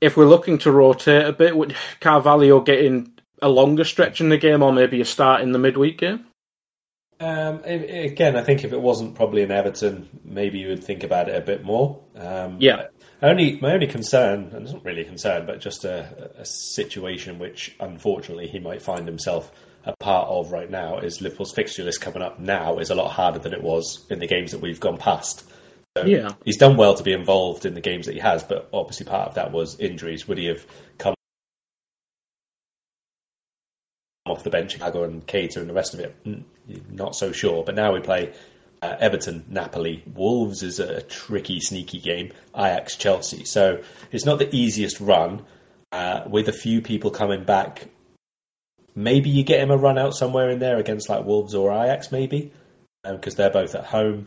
[0.00, 4.38] if we're looking to rotate a bit, would Carvalho getting a longer stretch in the
[4.38, 6.26] game, or maybe a start in the midweek game?
[7.18, 11.28] Um, again, I think if it wasn't probably in Everton, maybe you would think about
[11.28, 11.98] it a bit more.
[12.14, 12.88] Um, yeah.
[13.22, 17.38] Only my only concern, and it's not really a concern, but just a, a situation
[17.38, 19.50] which unfortunately he might find himself
[19.86, 23.10] a part of right now is Liverpool's fixture list coming up now is a lot
[23.10, 25.48] harder than it was in the games that we've gone past.
[25.96, 28.68] So yeah, he's done well to be involved in the games that he has, but
[28.70, 30.28] obviously part of that was injuries.
[30.28, 30.66] Would he have
[30.98, 31.14] come
[34.26, 36.14] off the bench, Thiago and Keita and the rest of it?
[36.90, 37.64] Not so sure.
[37.64, 38.34] But now we play
[38.82, 42.32] uh, Everton, Napoli, Wolves is a tricky, sneaky game.
[42.54, 43.46] Ajax, Chelsea.
[43.46, 43.82] So
[44.12, 45.44] it's not the easiest run.
[45.92, 47.88] Uh, with a few people coming back,
[48.94, 52.12] maybe you get him a run out somewhere in there against like Wolves or Ajax,
[52.12, 52.52] maybe
[53.02, 54.26] because um, they're both at home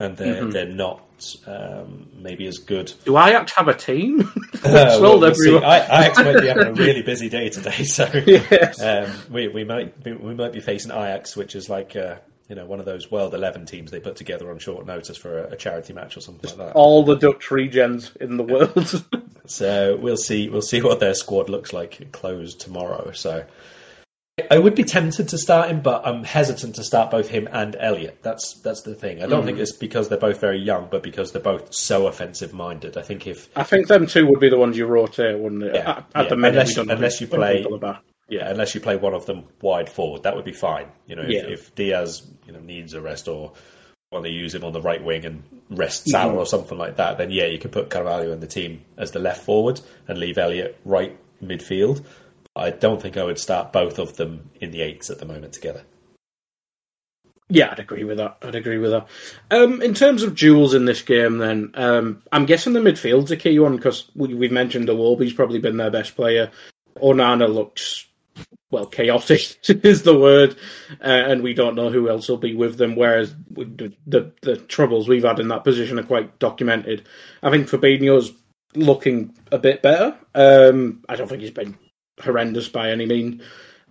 [0.00, 0.50] and they're mm-hmm.
[0.50, 2.92] they're not um, maybe as good.
[3.04, 4.20] Do I Ajax have a team?
[4.64, 5.56] uh, well, we'll see.
[5.56, 8.80] I, Ajax might be having a really busy day today, so yes.
[8.80, 11.94] um, we we might be, we might be facing Ajax, which is like.
[11.94, 12.16] Uh,
[12.48, 15.44] you know, one of those World Eleven teams they put together on short notice for
[15.44, 16.74] a, a charity match or something Just like that.
[16.74, 19.04] All the Dutch regens in the world.
[19.46, 20.48] so we'll see.
[20.48, 23.12] We'll see what their squad looks like closed tomorrow.
[23.12, 23.46] So
[24.50, 27.76] I would be tempted to start him, but I'm hesitant to start both him and
[27.78, 28.22] Elliott.
[28.22, 29.22] That's that's the thing.
[29.22, 29.46] I don't mm.
[29.46, 32.96] think it's because they're both very young, but because they're both so offensive minded.
[32.96, 35.74] I think if I think them two would be the ones you rotate, wouldn't it?
[35.74, 36.28] Yeah, at, at yeah.
[36.28, 37.66] the minute, unless, unless you play,
[38.28, 40.86] yeah, unless you play one of them wide forward, that would be fine.
[41.06, 41.48] You know, if, yeah.
[41.48, 43.52] if Diaz you know needs a rest or
[44.12, 46.38] want to use him on the right wing and rest Salah mm.
[46.38, 49.20] or something like that, then yeah, you can put Carvalho in the team as the
[49.20, 52.04] left forward and leave Elliott right midfield.
[52.56, 55.52] I don't think I would start both of them in the eights at the moment
[55.52, 55.84] together.
[57.48, 58.38] Yeah, I'd agree with that.
[58.42, 59.08] I'd agree with that.
[59.50, 63.36] Um, in terms of duels in this game, then um, I'm guessing the midfield's a
[63.36, 66.52] key one because we, have mentioned the Iwobi's probably been their best player.
[67.02, 68.06] Onana looks
[68.70, 70.56] well chaotic is the word,
[71.00, 72.94] uh, and we don't know who else will be with them.
[72.94, 77.08] Whereas the, the, the troubles we've had in that position are quite documented.
[77.42, 78.32] I think Fabinho's
[78.76, 80.16] looking a bit better.
[80.36, 81.76] Um, I don't think he's been
[82.20, 83.42] horrendous by any mean,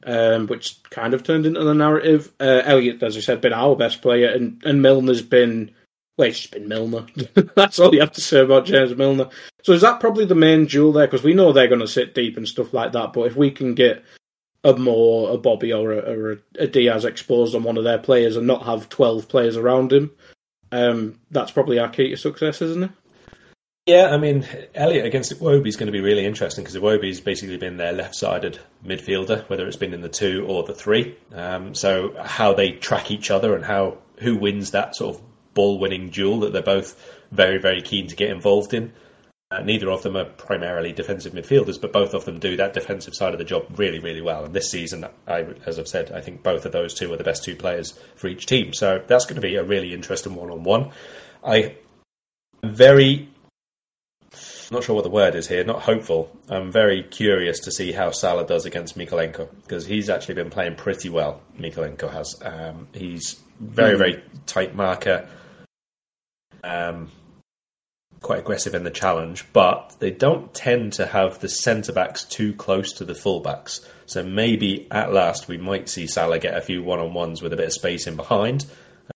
[0.03, 2.31] um, which kind of turned into the narrative.
[2.39, 5.71] Uh, Elliott, as I said, been our best player, and, and Milner's been
[6.19, 7.05] well, it's been Milner.
[7.55, 9.29] That's all you have to say about James Milner.
[9.63, 11.07] So is that probably the main jewel there?
[11.07, 13.13] Because we know they're going to sit deep and stuff like that.
[13.13, 14.03] But if we can get
[14.65, 18.35] a Moore, a Bobby, or a, or a Diaz exposed on one of their players
[18.35, 20.11] and not have twelve players around him,
[20.73, 22.91] um, that's probably our key to success, isn't it?
[23.85, 27.57] Yeah, I mean, Elliott against Iwobi is going to be really interesting because Iwobi's basically
[27.57, 31.17] been their left-sided midfielder, whether it's been in the two or the three.
[31.33, 35.21] Um, so how they track each other and how who wins that sort of
[35.55, 36.95] ball-winning duel that they're both
[37.31, 38.93] very, very keen to get involved in.
[39.51, 43.15] Uh, neither of them are primarily defensive midfielders, but both of them do that defensive
[43.15, 44.45] side of the job really, really well.
[44.45, 47.23] And this season, I, as I've said, I think both of those two are the
[47.23, 48.73] best two players for each team.
[48.73, 50.91] So that's going to be a really interesting one-on-one.
[51.43, 51.77] I
[52.63, 53.29] very
[54.69, 56.35] I'm not sure what the word is here, not hopeful.
[56.47, 60.75] I'm very curious to see how Salah does against Mykolenko because he's actually been playing
[60.75, 61.41] pretty well.
[61.57, 62.39] Mykolenko has.
[62.43, 63.97] Um, he's very, mm.
[63.97, 65.27] very tight marker,
[66.63, 67.11] um,
[68.21, 72.53] quite aggressive in the challenge, but they don't tend to have the centre backs too
[72.53, 73.81] close to the full backs.
[74.05, 77.53] So maybe at last we might see Salah get a few one on ones with
[77.53, 78.67] a bit of space in behind.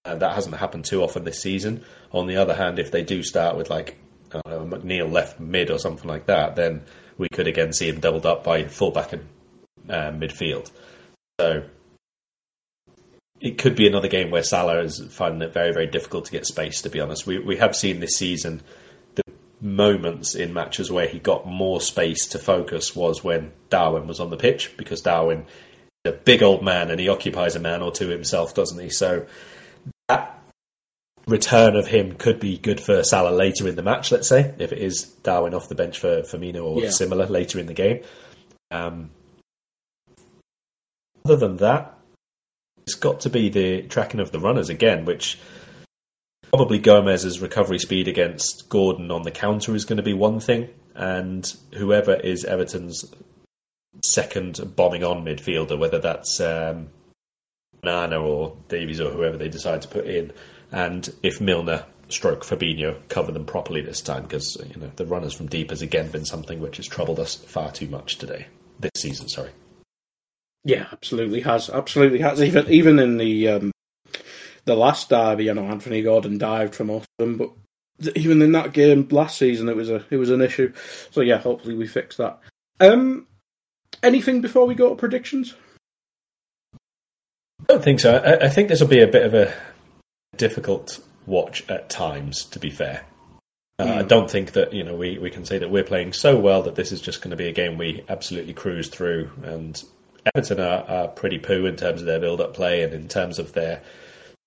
[0.04, 1.86] Uh, that hasn't happened too often this season.
[2.12, 4.00] On the other hand, if they do start with like
[4.46, 6.84] know, McNeil left mid or something like that, then
[7.18, 9.28] we could again see him doubled up by fullback and
[9.90, 10.72] uh, midfield.
[11.40, 11.66] So
[13.40, 16.46] it could be another game where Salah is finding it very, very difficult to get
[16.46, 16.82] space.
[16.82, 18.62] To be honest, we we have seen this season
[19.16, 19.24] the
[19.62, 24.30] moments in matches where he got more space to focus was when Darwin was on
[24.30, 25.46] the pitch because Darwin
[26.06, 28.90] is a big old man and he occupies a man or two himself, doesn't he?
[28.90, 29.26] So
[30.08, 30.43] that
[31.28, 34.72] return of him could be good for Salah later in the match, let's say, if
[34.72, 36.90] it is Darwin off the bench for Firmino or yeah.
[36.90, 38.04] similar later in the game.
[38.72, 39.12] Um,
[41.26, 41.98] other than that,
[42.86, 45.40] it's got to be the tracking of the runners again, which
[46.52, 50.70] probably Gomez's recovery speed against Gordon on the counter is going to be one thing,
[50.96, 53.06] and whoever is Everton's
[54.04, 56.90] second bombing on midfielder, whether that's um,
[57.84, 60.34] Nana or Davies or whoever they decide to put in,
[60.74, 65.34] and if Milner stroke Fabinho cover them properly this time because you know the runners
[65.34, 68.48] from deep has again been something which has troubled us far too much today
[68.80, 69.30] this season.
[69.30, 69.52] Sorry.
[70.66, 72.42] Yeah, absolutely has, absolutely has.
[72.42, 73.72] Even even in the um,
[74.66, 77.52] the last derby, you know, Anthony Gordon dived from off them, but
[78.16, 80.74] even in that game last season, it was a it was an issue.
[81.12, 82.40] So yeah, hopefully we fix that.
[82.80, 83.28] Um,
[84.02, 85.54] anything before we go to predictions?
[86.74, 88.16] I don't think so.
[88.16, 89.54] I, I think this will be a bit of a
[90.38, 92.46] difficult watch at times.
[92.46, 93.06] To be fair,
[93.80, 93.98] uh, mm.
[93.98, 96.64] I don't think that you know we, we can say that we're playing so well
[96.64, 99.32] that this is just going to be a game we absolutely cruise through.
[99.44, 99.82] And
[100.34, 103.54] Everton are, are pretty poo in terms of their build-up play and in terms of
[103.54, 103.82] their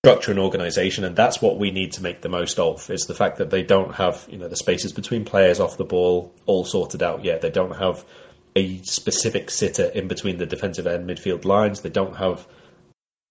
[0.05, 2.89] structure and organisation, and that's what we need to make the most of.
[2.91, 5.85] Is the fact that they don't have you know the spaces between players off the
[5.85, 7.41] ball all sorted out yet.
[7.41, 8.05] They don't have
[8.55, 11.81] a specific sitter in between the defensive and midfield lines.
[11.81, 12.47] They don't have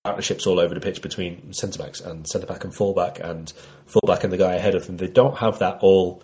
[0.06, 3.52] partnerships all over the pitch between centre backs and centre back and fullback and
[3.88, 4.98] fullback and the guy ahead of them.
[4.98, 6.22] They don't have that all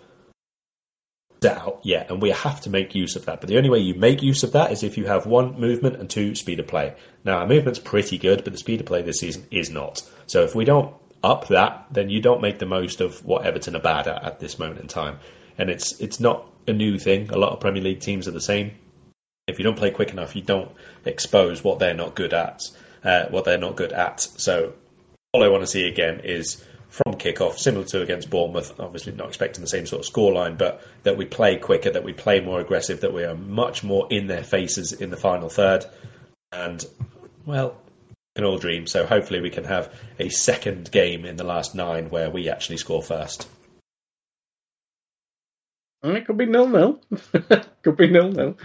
[1.42, 3.40] set out yet, and we have to make use of that.
[3.40, 5.96] But the only way you make use of that is if you have one movement
[5.96, 6.94] and two speed of play.
[7.24, 10.08] Now our movement's pretty good, but the speed of play this season is not.
[10.26, 13.74] So if we don't up that, then you don't make the most of what Everton
[13.74, 15.18] are bad at at this moment in time.
[15.58, 17.30] And it's it's not a new thing.
[17.30, 18.76] A lot of Premier League teams are the same.
[19.48, 20.70] If you don't play quick enough, you don't
[21.04, 22.62] expose what they're not good at.
[23.04, 24.20] Uh, what they're not good at.
[24.20, 24.74] So
[25.32, 28.78] all I want to see again is from kickoff, similar to against Bournemouth.
[28.78, 32.12] Obviously, not expecting the same sort of scoreline, but that we play quicker, that we
[32.12, 35.86] play more aggressive, that we are much more in their faces in the final third.
[36.52, 36.84] And
[37.46, 37.80] well,
[38.36, 38.86] can all dream.
[38.86, 42.76] So hopefully, we can have a second game in the last nine where we actually
[42.76, 43.48] score first.
[46.02, 47.00] It could be nil nil.
[47.82, 48.58] could be nil nil.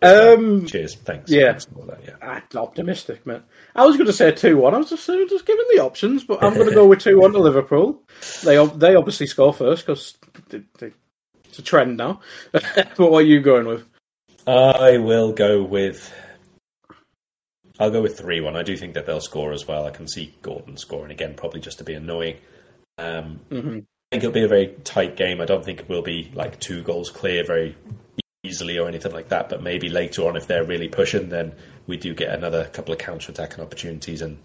[0.00, 0.94] Um, Cheers.
[0.96, 1.30] Thanks.
[1.30, 1.52] yeah.
[1.52, 2.16] Thanks that, yeah.
[2.22, 3.42] I'm optimistic, man.
[3.74, 4.74] I was going to say two one.
[4.74, 7.32] I was just just giving the options, but I'm going to go with two one
[7.32, 8.02] to Liverpool.
[8.44, 10.16] They they obviously score first because
[10.50, 12.20] it's a trend now.
[12.52, 13.84] but what are you going with?
[14.46, 16.12] I will go with.
[17.80, 18.56] I'll go with three one.
[18.56, 19.86] I do think that they'll score as well.
[19.86, 22.36] I can see Gordon scoring again, probably just to be annoying.
[22.98, 23.78] Um, Mm-hmm.
[24.10, 25.42] I think it'll be a very tight game.
[25.42, 27.76] I don't think it will be like two goals clear very
[28.44, 29.48] easily or anything like that.
[29.48, 31.52] But maybe later on, if they're really pushing, then
[31.86, 34.38] we do get another couple of counter attacking opportunities and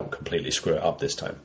[0.00, 1.38] don't completely screw it up this time.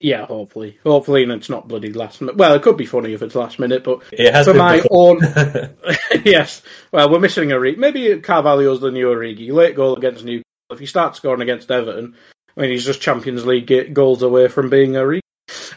[0.00, 2.36] Yeah, hopefully, hopefully, and it's not bloody last minute.
[2.36, 5.16] Well, it could be funny if it's last minute, but It has for my before.
[5.16, 5.18] own,
[6.24, 6.60] yes.
[6.92, 7.78] Well, we're missing a Origi.
[7.78, 9.50] Maybe Carvalho's the new Origi.
[9.50, 10.42] Late goal against Newcastle.
[10.70, 12.16] If he starts scoring against Everton,
[12.56, 15.20] I mean, he's just Champions League goals away from being a Origi.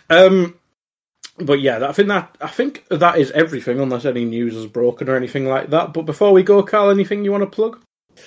[0.10, 0.57] Um,
[1.38, 5.10] but yeah, I think that I think that is everything, unless any news is broken
[5.10, 5.94] or anything like that.
[5.94, 7.80] But before we go, Karl, anything you want to plug?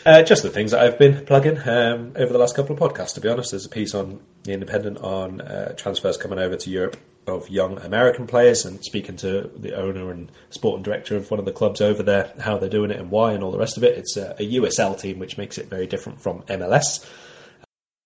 [0.06, 3.14] Uh, just the things that I've been plugging um, over the last couple of podcasts.
[3.14, 6.70] To be honest, there's a piece on the Independent on uh, transfers coming over to
[6.70, 6.96] Europe
[7.26, 11.44] of young American players, and speaking to the owner and sporting director of one of
[11.44, 13.84] the clubs over there, how they're doing it and why, and all the rest of
[13.84, 13.98] it.
[13.98, 17.04] It's a, a USL team, which makes it very different from MLS.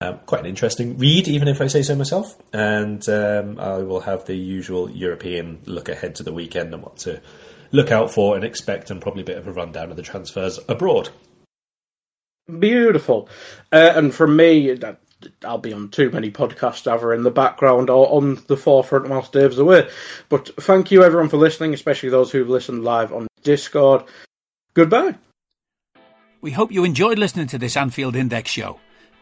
[0.01, 2.35] Um, quite an interesting read, even if I say so myself.
[2.51, 6.97] And um, I will have the usual European look ahead to the weekend and what
[6.99, 7.21] to
[7.71, 10.59] look out for and expect, and probably a bit of a rundown of the transfers
[10.67, 11.09] abroad.
[12.59, 13.29] Beautiful.
[13.71, 14.77] Uh, and from me,
[15.43, 19.31] I'll be on too many podcasts either in the background or on the forefront whilst
[19.31, 19.89] Dave's away.
[20.29, 24.03] But thank you everyone for listening, especially those who've listened live on Discord.
[24.73, 25.15] Goodbye.
[26.41, 28.79] We hope you enjoyed listening to this Anfield Index show.